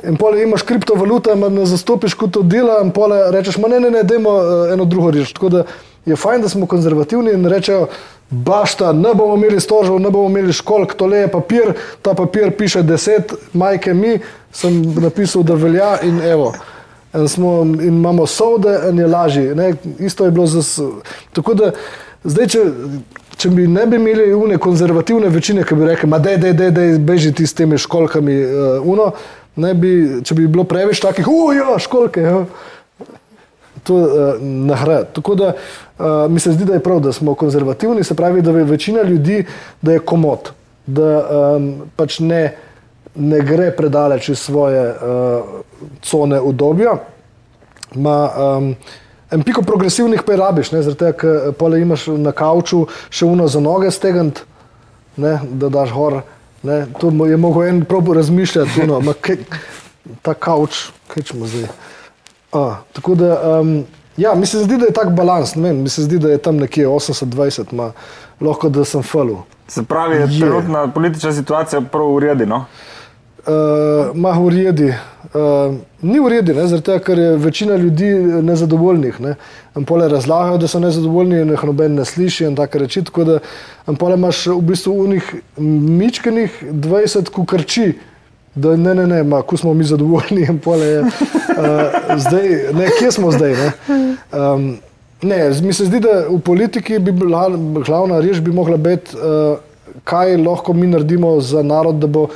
[0.07, 3.81] In pole imaš kriptovalute, ma ne zastopiš kot to dela, in pole rečeš, ma ne,
[3.83, 5.11] ne, ne, dajmo uh, eno drugo
[5.51, 5.65] da
[6.05, 7.87] je fajn, da smo konzervativni in rečejo,
[8.29, 12.83] bašta, ne bomo imeli storžev, ne bomo imeli školk, tole je papir, ta papir piše
[12.83, 14.19] deset, majke mi,
[14.51, 16.53] sem napisal, da velja in evo.
[17.13, 19.55] In, smo, in imamo sode, in je lažje.
[19.55, 19.73] Ne?
[19.99, 20.79] Isto je bilo s-
[21.33, 21.71] Tako da
[22.23, 22.59] zdaj, če,
[23.37, 26.99] če bi ne bi imeli une konzervativne večine, ki bi rekli, da je, da je,
[26.99, 28.51] bežiti s temi školkami, uh,
[28.83, 29.11] uno,
[29.55, 32.21] ne bi, če bi bilo preveč takih, ujo, školke.
[32.21, 32.45] Ja.
[33.83, 34.09] To uh,
[34.41, 35.03] nahrada.
[35.13, 38.51] Tako da uh, mi se zdi, da je prav, da smo konzervativni, se pravi, da
[38.51, 39.45] je večina ljudi,
[39.81, 40.51] da je komod,
[40.85, 41.11] da
[41.55, 42.55] um, pač ne,
[43.15, 45.61] ne gre predaleč iz svoje uh,
[46.01, 46.97] cone udobja.
[47.95, 48.17] Ma,
[48.57, 48.75] um,
[49.31, 51.13] en piko progresivnih pa je rabiš, zaradi tega,
[51.53, 54.43] ker imaš na kavču še uno za noge stegant,
[55.17, 56.21] ne, da daš gor.
[56.63, 59.37] Ne, to je mogel en prav razmišljati, uno, ma, kaj,
[60.21, 61.69] ta kavč, kaj ćemo zdaj.
[62.51, 63.83] A, tako da, um,
[64.17, 66.37] ja, mi se zdi, da je tak balans, ne vem, mi se zdi, da je
[66.37, 67.91] tam nekje 80-20, ma,
[68.41, 69.37] lahko da sem falil.
[69.67, 72.65] se pravi, je trenutna politična situacija prav uredjena.
[73.39, 74.89] Uh, ma v redi.
[75.33, 78.09] Uh, ni v redi, ne, zaradi tega, ker je večina ljudi
[78.43, 79.21] nezadovoljnih.
[79.21, 79.35] Ne.
[79.77, 83.03] In pole razlagajo, da so nezadovoljni in jih noben ne sliši in tako reči.
[83.07, 83.39] Tako da
[83.87, 85.33] in pole imaš v bistvu unih
[86.01, 87.93] mičkenih 20, ko krči.
[88.55, 90.99] Da ne, ne, ne, ma, ko smo mi zadovoljni, in pole je.
[91.01, 91.09] Uh,
[92.17, 93.55] zdaj, ne, kje smo zdaj?
[93.55, 93.71] Ne?
[94.33, 94.77] Um,
[95.21, 97.49] ne, mi se zdi, da v politiki bi bila
[97.85, 99.59] glavna reč bi mogla biti, uh,
[100.03, 102.27] kaj lahko mi naredimo za narod, da bo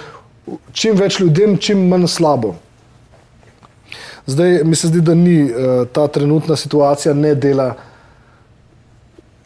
[0.71, 2.55] čim več ljudem, čim manj slabo.
[4.25, 7.73] Zdaj mi se zdi, da ni uh, ta trenutna situacija ne dela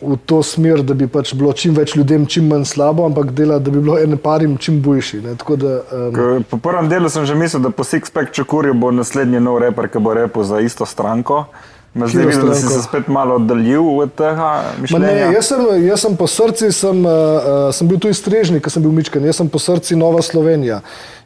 [0.02, 3.58] v to smer, da bi pač bilo čim več ljudem čim manj slabo, ampak dela,
[3.60, 5.22] da bi bilo en parim čim boljši.
[5.26, 5.36] Ne?
[5.36, 5.80] Tako da,
[6.14, 9.90] um, Po prvem delu sem že mislil, da po Sixpack Čakurju bo naslednji nov reper,
[9.90, 11.46] ki bo repel za isto stranko.
[11.98, 15.32] Me zdaj vidim, da si se spet malo oddaljil od tega Ma ne, mišljenja.
[15.34, 18.84] jaz, sem, jaz sem po srcu, sem, uh, uh, sem bil tu iztrežnik, ko sem
[18.86, 20.82] bil Mičken, jaz sem po srcu Nova Slovenija.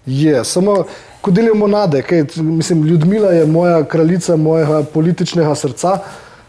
[0.06, 0.86] Je, samo
[1.22, 5.98] ko delimo nade, kaj, mislim, Ljudmila je moja kraljica mojega političnega srca,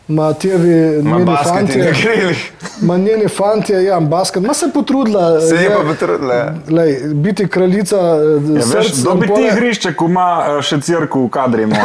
[0.09, 2.53] Ma tjevi Ma njeni basketi na fantje, krilih.
[2.81, 5.41] ma njeni fantje, ja, basket, ma se potrudila.
[5.41, 6.55] Se je je- pa potrudila, ja.
[6.71, 11.27] Lej, biti kraljica eh, Ja, veš, src, dobi ti igrišče, ko ima eh, še crkvu
[11.27, 11.67] v kadri.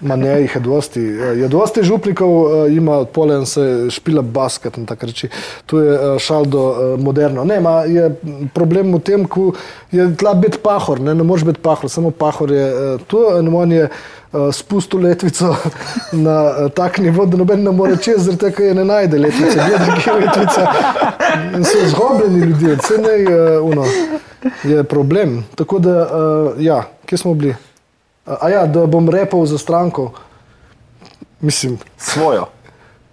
[0.00, 1.00] Ma ne, jih je dosti.
[1.00, 2.32] Eh, Je dosti župnikov,
[2.68, 5.28] ima polen se špila basket in tako reči.
[5.66, 7.44] To je šal do eh, moderno.
[7.44, 8.10] Ne, ma je
[8.54, 9.52] problem v tem, ko
[9.90, 12.66] je tla biti pahor, ne, ne moreš biti pahor, samo pahor je
[13.06, 13.88] to in on je
[14.52, 15.56] spustil letvico
[16.26, 19.54] na eh, tak nivo, da noben ne more čez, zaradi tega, je ne najde letvice,
[19.68, 20.72] gleda, kje je letvica.
[21.56, 23.84] In so zgobljeni ljudje, vse ne je uno.
[24.64, 25.44] Je problem.
[25.54, 27.54] Tako da, uh, ja, kje smo bili?
[28.26, 30.12] A, ja, da bom repal za stranko.
[31.40, 32.46] Mislim, Svojo.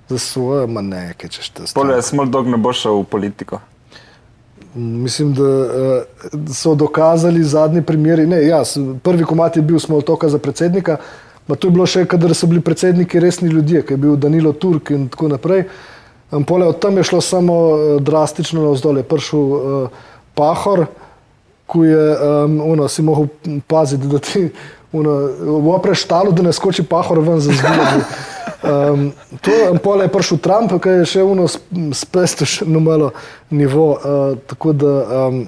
[0.10, 3.60] za svojo, ma ne, kaj češ te Pole small dog ne bo šel v politiko.
[4.76, 5.68] Mislim, da uh,
[6.54, 8.28] so dokazali zadnji primeri.
[8.28, 8.64] Ne, ja,
[9.04, 10.98] prvi komat je bil Smoltoka za predsednika,
[11.48, 14.54] pa to je bilo še, kadar so bili predsedniki resni ljudje, ki je bil Danilo
[14.54, 15.68] Turk in tako naprej.
[16.32, 20.02] Um, pole od tam je šlo samo uh, drastično navzdol, je prišel uh,
[20.34, 20.88] Pahor,
[21.70, 23.28] ko je um, ono, si mogel
[23.68, 24.50] paziti, da ti
[25.74, 28.04] opreš talo, da ne skoči Pahor ven za zbiranje.
[28.64, 31.50] Um, to um, pole je prišel Trump, ki je še uno
[31.92, 33.12] spestil še na malo
[33.52, 33.98] nivo.
[33.98, 34.94] Uh, tako da
[35.28, 35.42] um,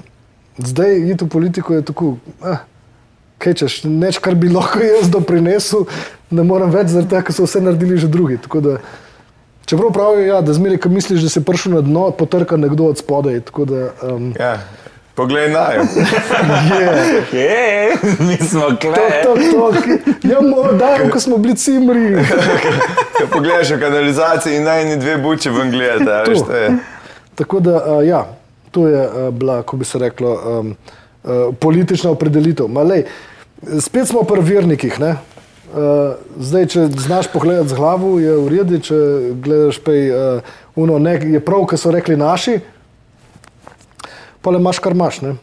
[0.57, 2.17] zdaj iti v politiko je tako.
[2.43, 2.63] Eh,
[3.35, 5.83] Kaj češ, neč, kar bi lahko jaz doprinesel,
[6.31, 8.37] ne morem več, zaradi tega, ker so vse naredili že drugi.
[8.39, 8.77] Tako Da,
[9.67, 13.03] čeprav pravijo, ja, da zmeraj, ko misliš, da si prišel na dno, potrka nekdo od
[13.03, 13.41] spodaj.
[13.51, 14.55] Tako Da, um, Ja.
[15.15, 15.77] Poglej naj.
[17.31, 17.91] je, Ej,
[18.27, 19.23] mi smo to, kle.
[19.23, 19.73] to, to,
[20.27, 22.17] ja, morda, ko smo bili cimri.
[23.17, 26.45] Ko pogledaš v kanalizaciji in najni dve buči ven gledata, veš, To.
[26.45, 26.73] to je.
[27.35, 28.25] Tako da, uh, ja,
[28.71, 30.75] to je uh, bila, ko bi se reklo, um,
[31.23, 32.67] uh, politična opredelitev.
[32.67, 33.05] Ma, lej,
[33.79, 34.99] spet smo pri vernikih.
[34.99, 35.15] ne.
[35.75, 38.95] Uh, zdaj, če znaš pogledati z glavo, je v redu, če
[39.43, 40.41] gledaš pej, uh,
[40.75, 42.59] uno, ne, je prav, kar so rekli naši,
[44.45, 45.21] pa le imaš, kar imaš.
[45.25, 45.35] Ne?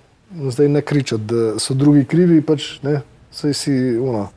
[0.48, 3.00] Zdaj ne kričati, da so drugi krivi, pač ne,
[3.34, 4.28] sej si uno.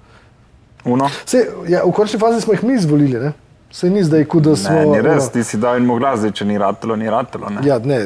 [0.85, 1.07] Uno.
[1.25, 3.31] Sej, ja, v končni fazi smo jih mi izvolili, ne?
[3.71, 4.73] Sej ni zdaj, kot da smo.
[4.75, 7.09] Ne, ni res, ono- ti si dal in mu glas, zdaj, če ni ratelo, ni
[7.09, 7.49] ratelo.
[7.49, 7.63] ne.
[7.65, 8.05] Ja, ne,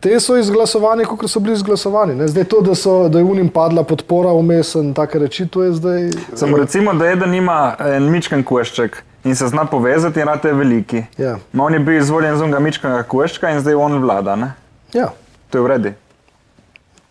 [0.00, 2.14] te so izglasovani, kot so bili izglasovani.
[2.14, 2.28] Ne.
[2.28, 5.72] Zdaj to, da, so, da je unim padla podpora vmes in take reči, to je
[5.72, 6.10] zdaj.
[6.34, 10.54] Samo recimo, da eden ima en mičken kuešček in se zna povezati, in rade je
[10.54, 11.04] veliki.
[11.18, 11.36] Ja.
[11.52, 14.36] Ma on je bil izvoljen z unga mičkega kueščka in zdaj on vlada.
[14.36, 14.52] Ne?
[14.92, 15.08] Ja.
[15.52, 15.92] To je v redu.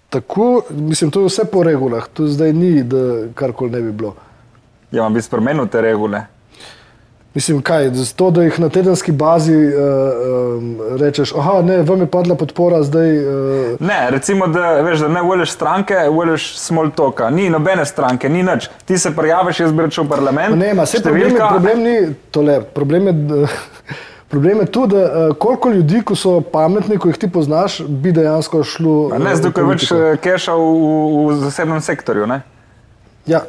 [0.10, 2.98] Tako, mislim, to je vse po regulah, to zdaj ni, da
[3.32, 4.16] karkoli ne bi bilo.
[4.92, 6.26] Ja, bi spremenil te regule.
[7.34, 9.72] Mislim, kaj, z to, da jih na tedenski bazi uh,
[10.58, 10.66] um,
[10.98, 13.14] rečeš, aha, ne, vam je padla podpora, zdaj.
[13.20, 17.30] Uh, Ne, recimo, da, veš, da ne voliš stranke, voliš small toka.
[17.30, 18.68] Ni nobene stranke, ni nič.
[18.86, 20.56] Ti se prijaviš, jaz bi rekel v parlament.
[20.58, 21.96] ne, ma, vse problem, je- številka- problem ni
[22.32, 22.62] tole.
[22.64, 23.48] Problem je, da-
[24.32, 28.12] problem je to, da uh, koliko ljudi, ko so pametni, ko jih ti poznaš, bi
[28.12, 29.10] dejansko šlo.
[29.14, 30.70] A Ne, eh, zdaj, je več eh, keša v,
[31.28, 32.28] v, zasebnem sektorju.
[32.28, 32.42] Ne?
[33.26, 33.44] Ja.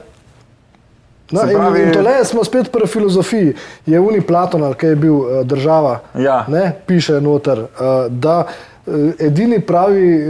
[1.31, 3.55] No, Se in, pravi- in tole smo spet pri filozofiji.
[3.87, 6.45] Je Uni Platon, kaj je bil uh, država, Ja.
[6.49, 7.67] ne, piše noter, uh,
[8.11, 10.29] da uh, edini pravi uh,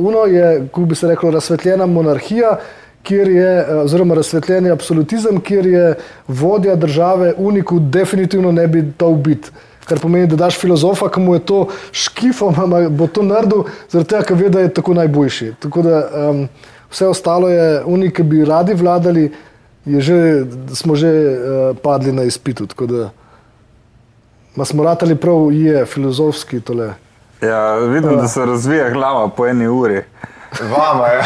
[0.00, 2.56] uno je, kako bi se reklo, razsvetljena monarhija,
[3.02, 5.94] kjer je, oziroma razsvetljeni absolutizem, kjer je
[6.28, 9.52] vodja države uniku definitivno ne bi to ubit.
[9.90, 11.60] Kar pomeni, da daš filozofa, ki mu je to
[11.90, 12.52] škifo,
[12.94, 15.48] bo to naredil, zaradi tega, ker ve, da je tako najboljši.
[15.58, 16.44] Tako da um,
[16.92, 19.32] vse ostalo je, oni, ki bi radi vladali,
[19.84, 20.18] je že,
[20.78, 22.68] smo že uh, padli na izpitu.
[22.70, 23.08] Tako da
[24.54, 26.92] ma smo ratali prav, je filozofski tole.
[27.42, 30.02] Ja, vidim, da se razvija glava po eni uri.
[30.70, 31.24] Vama, ja.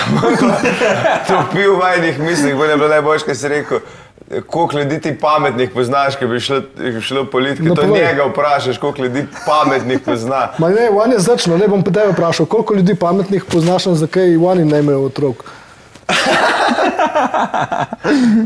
[1.29, 3.85] to pil v majhnih mislih, bo ne bilo najboljše, kar si rekel.
[4.47, 6.61] Koliko ljudi ti pametnih poznaš, ki bi šlo,
[7.01, 7.69] šlo v politiko?
[7.69, 8.03] No, to povej.
[8.03, 10.49] njega vprašaš, koliko ljudi pametnih pozna.
[10.59, 13.95] Ma ne, on je začno, ne bom pa tebe vprašal, koliko ljudi pametnih poznaš, in
[13.95, 15.45] zakaj oni ne imajo otrok.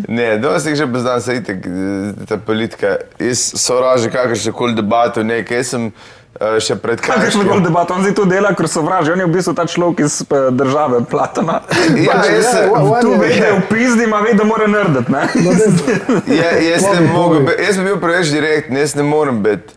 [0.08, 2.96] Ne, dosti jih že poznam, se itek, eh, ta politika.
[3.18, 5.64] Jaz sovražim kakršne koli debate, nekaj.
[5.64, 6.17] Sem eh,
[6.58, 7.42] še pred kratkim.
[7.42, 9.10] bolj debato, on zdaj to dela, ker sovraži.
[9.10, 11.60] On je v bistvu ta človek iz eh, države Platona.
[11.98, 14.34] Ja, Pač, jaz se- ja, on tu je- ve, da je v pizdi, ima ve,
[14.34, 15.10] da mora narediti.
[15.10, 15.22] ne.
[15.36, 15.50] No,
[16.40, 19.74] Ja, jaz, mogel, jaz bi bil preveč direkten, jaz ne morem biti.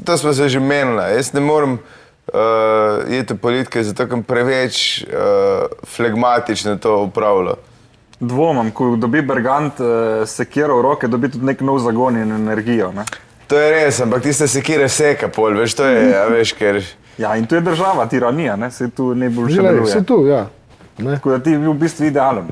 [0.00, 1.02] To smo se že menili.
[1.12, 2.40] Jaz ne morem uh,
[3.10, 7.58] iti v politike, zato ker preveč uh, flegmatično to upravlja.
[8.16, 9.86] Dvomam, ko dobi Bergant uh,
[10.24, 12.92] sekiro v roke, dobi tudi nek nov zagon in energijo.
[12.92, 13.02] Ne?
[13.52, 16.78] To je res, ampak tiste sekire seka pol, veš, to je, a veš, ker.
[17.20, 18.70] Ja, in tu je država, tiranija, ne?
[18.72, 19.92] se tu ne bo Že deluje.
[19.92, 20.46] si tu, ja.
[20.96, 21.18] Ne?
[21.18, 22.48] Tako da ti bi bil v bistvu idealen.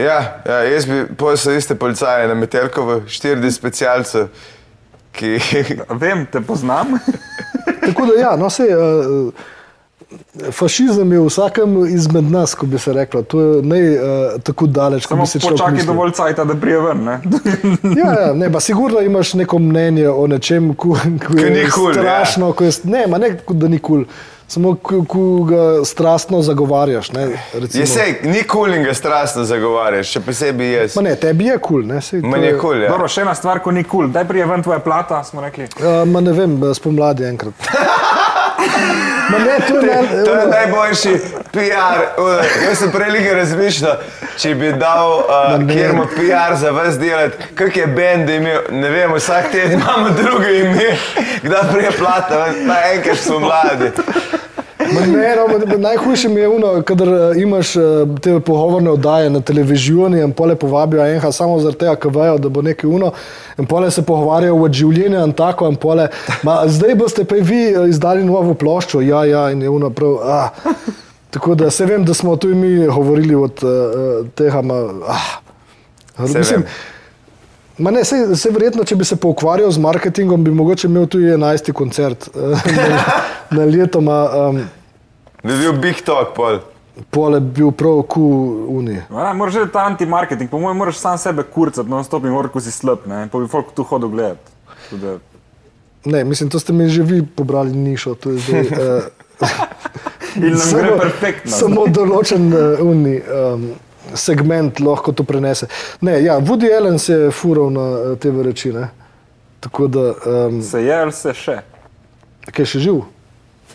[0.00, 4.32] Ja, ja jaz bi, pol so iste policaje na Metelkovo, 40 specialcev
[5.14, 5.38] ki
[6.00, 6.96] Vem, te poznam.
[7.84, 9.28] Tako da, ja, no, se, uh,
[10.50, 13.22] fašizem je v vsakem izmed nas, ko bi se reklo.
[13.22, 16.80] To je ne uh, tako daleč, kot bi se človek počakaj dovolj cajta, da prije
[16.80, 17.04] ven.
[17.04, 17.20] Ne?
[17.98, 20.88] Ja, ja, ne, pa sigurno imaš neko mnenje o nečem, ko,
[21.26, 21.94] ko Ko je ni kul, ja.
[21.94, 22.52] strašno.
[22.52, 24.04] Ko je, ne, ma ne, da ni kul.
[24.48, 27.12] Samo, ko, ko ga strastno zagovarjaš.
[27.12, 27.82] Ne, recimo.
[27.82, 30.96] je sej, ni kul in ga strastno zagovarjaš, še posebej jaz.
[30.96, 31.88] Ma ne, tebi je kul.
[31.88, 32.92] To Meni je kul, ja.
[32.92, 34.04] Dobro, še ena stvar, ko ni kul.
[34.04, 34.12] Cool.
[34.12, 35.70] Daj prije ven tvoja plata, smo rekli.
[35.80, 37.54] Uh, ma ne vem, spomladi enkrat.
[39.30, 41.20] Ne, to ne, To je najboljši
[41.52, 42.00] PR.
[42.64, 43.96] Jaz sem prej nekaj razmišljal,
[44.38, 48.90] če bi dal, uh, kjer ima PR za vas delati, kak je bend imel, ne
[48.90, 50.96] vem, vsak teden imamo drugo ime,
[51.42, 53.90] kdaj prije plata, pa enkrat smo mladi.
[54.92, 57.82] Ne, no, najhujše mi je uno, kadar uh, imaš uh,
[58.20, 62.48] te pogovorne oddaje na televiziji in pole povabijo enega samo zaradi tega, ker vejo, da
[62.48, 63.12] bo nekaj uno
[63.58, 66.08] in pole se pogovarjajo o življenju in tako in pole.
[66.42, 70.18] Ma, zdaj boste pa vi uh, izdali novo ploščo, ja, ja, in je uno prav.
[70.22, 70.48] Ah.
[71.30, 74.62] Tako da se vem, da smo tu mi govorili od uh, tega.
[74.62, 74.74] Ma,
[75.08, 75.30] ah.
[76.18, 76.68] Mislim, vem.
[77.76, 81.24] Ma ne, se, se verjetno, če bi se poukvarjal z marketingom, bi mogoče imel tudi
[81.26, 81.72] 11.
[81.72, 82.38] koncert eh,
[82.70, 83.00] na,
[83.56, 84.00] na leto.
[84.00, 84.18] Ma,
[84.48, 84.60] um,
[85.42, 86.60] Bi bil Big Talk pol.
[87.10, 88.22] pole bil prav ku
[88.70, 88.94] uni.
[89.10, 92.52] Ne, moraš že ta antimarketing, po mojem, moraš sam sebe kurcati, no stop in moraš,
[92.52, 94.52] ko si slab, ne, pa bi folk tu hodil gledati.
[94.92, 95.18] Da-
[96.04, 98.14] Ne, mislim, to ste mi že vi pobrali nišo.
[98.14, 98.60] to je zdaj,
[99.40, 99.48] eh,
[100.36, 101.50] In nam gre perfektno.
[101.50, 103.64] Samo določen uh, uni, um,
[104.14, 105.66] segment lahko to prenese.
[106.00, 108.72] Ne, ja, Woody Allen se je fural na uh, te reči.
[108.72, 108.88] Ne?
[109.60, 110.12] Tako da,
[110.48, 111.58] um, Se je ali se še?
[112.52, 113.00] kaj je še živ?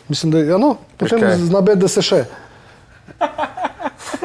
[0.10, 2.24] Mislim, da je, ja, no, potem zna biti, da se še.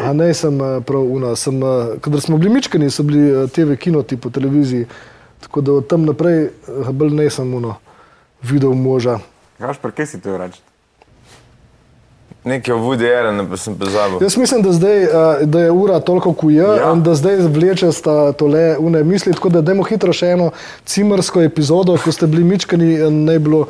[0.05, 1.33] A ne, sem eh, prav una.
[1.37, 4.85] Sem, eh, kadar smo bili mičkani, so bili eh, TV kinoti po televiziji.
[5.41, 7.77] Tako da od tam naprej eh, bolj ne sem uno,
[8.43, 9.19] videl moža.
[9.59, 10.61] Kaš, pa kaj si to reči?
[12.45, 14.18] Nekaj o Woody Allen, pa sem pozabil.
[14.20, 15.09] Jaz mislim, da, zdaj, eh,
[15.45, 16.92] da je ura toliko, je, Ja.
[16.92, 19.32] in da zdaj vleče sta tole une misli.
[19.32, 20.51] Tako da dajmo hitro še eno
[20.84, 23.66] cimersko epizodo, ko ste bili mičkani, in ne bilo uh,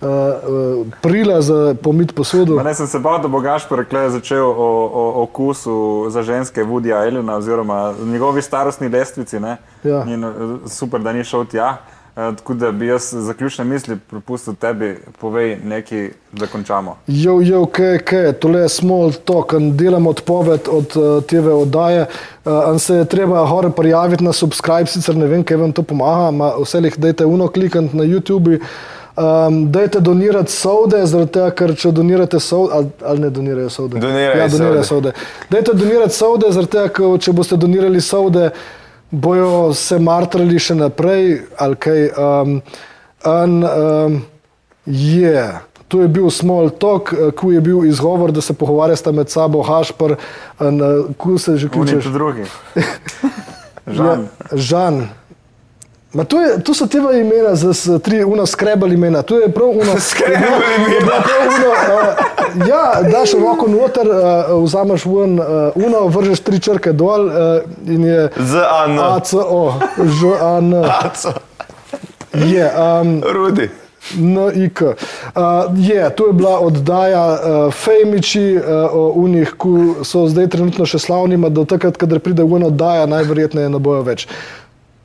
[0.00, 2.62] uh, prila za pomit posodo.
[2.62, 7.36] Ne, sem se bal, da bo Gašpor začel o, o, okusu za ženske Woodya Allena
[7.36, 9.40] oziroma njegovi starostni lestvici.
[9.40, 9.56] ne.
[9.84, 10.04] Ja.
[10.04, 10.24] In,
[10.66, 11.76] super, da ni šel tja.
[11.78, 16.96] Eh, Tako da bi jaz zaključne misli prepustil tebi, povej nekaj, da končamo.
[17.06, 22.06] Jo, jo, kaj, kaj, tole je small talk, delam odpoved od uh, TV oddaje.
[22.44, 25.82] Uh, in se je treba hore prijaviti na subscribe, sicer ne vem, kaj vam to
[25.82, 28.58] pomaga, ma vse jih dajte uno klikant na YouTube.
[29.16, 34.00] Um, dajte donirati sode, zaradi tega, ker če donirate sode, ali, ali ne donirajo sode.
[34.00, 35.12] Donirajo ja, donirajo sode.
[35.12, 35.46] sode.
[35.50, 38.50] Dajte donirati sode, zaradi tega, ker če boste donirali sode,
[39.10, 41.40] bojo se martrali še naprej.
[41.58, 42.10] ali kaj.
[42.16, 42.62] Um,
[43.26, 44.22] in, um,
[44.86, 45.60] je.
[45.88, 49.62] To je bil small talk, eh, ko je bil izgovor, da se pogovarjata med sabo,
[49.62, 50.16] Hašpar,
[50.60, 52.04] in eh, ko se že kličeš.
[52.04, 52.44] tu drugi.
[53.86, 54.18] Ja,
[54.50, 55.08] Žan.
[56.16, 56.18] Žan.
[56.18, 59.22] Ma to, je, to so te imena, za s- tri, uno skrebali imena.
[59.22, 60.00] To je prav uno.
[60.10, 66.40] Skrebali bilo prav Uno, uh, ja, daš roko noter, uh, vzameš ven, uh, uno, vržeš
[66.40, 67.32] tri črke dol uh,
[67.86, 69.02] in je Z Anno.
[69.02, 70.74] ACO, Ž, A, N.
[71.04, 71.32] Aco.
[72.34, 72.72] Je.
[73.00, 73.70] Um, Rudi.
[74.14, 74.80] NIK.
[74.82, 74.92] Uh,
[75.76, 78.62] je, to je bila oddaja uh, Fejmiči uh,
[78.92, 82.66] o unih, ki so zdaj trenutno še slavni, ma do takrat, kadar pride v eno
[82.70, 84.28] oddaja, najverjetneje ne bojo več.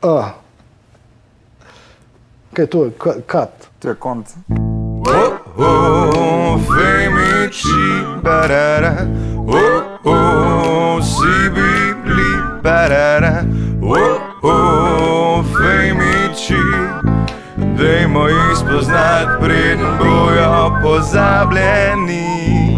[0.05, 0.41] Uh.
[2.54, 2.89] Kaj je to?
[2.97, 3.52] Ka- Kat.
[3.80, 4.28] To je konc.
[5.08, 7.84] Oh, oh, femici,
[8.24, 8.93] barara.
[9.38, 12.32] Oh, oh, si bibli,
[12.64, 13.43] barara.
[13.82, 16.62] Oh, oh, femici.
[17.58, 22.70] Dajmo jih spoznati, preden bojo pozabljeni.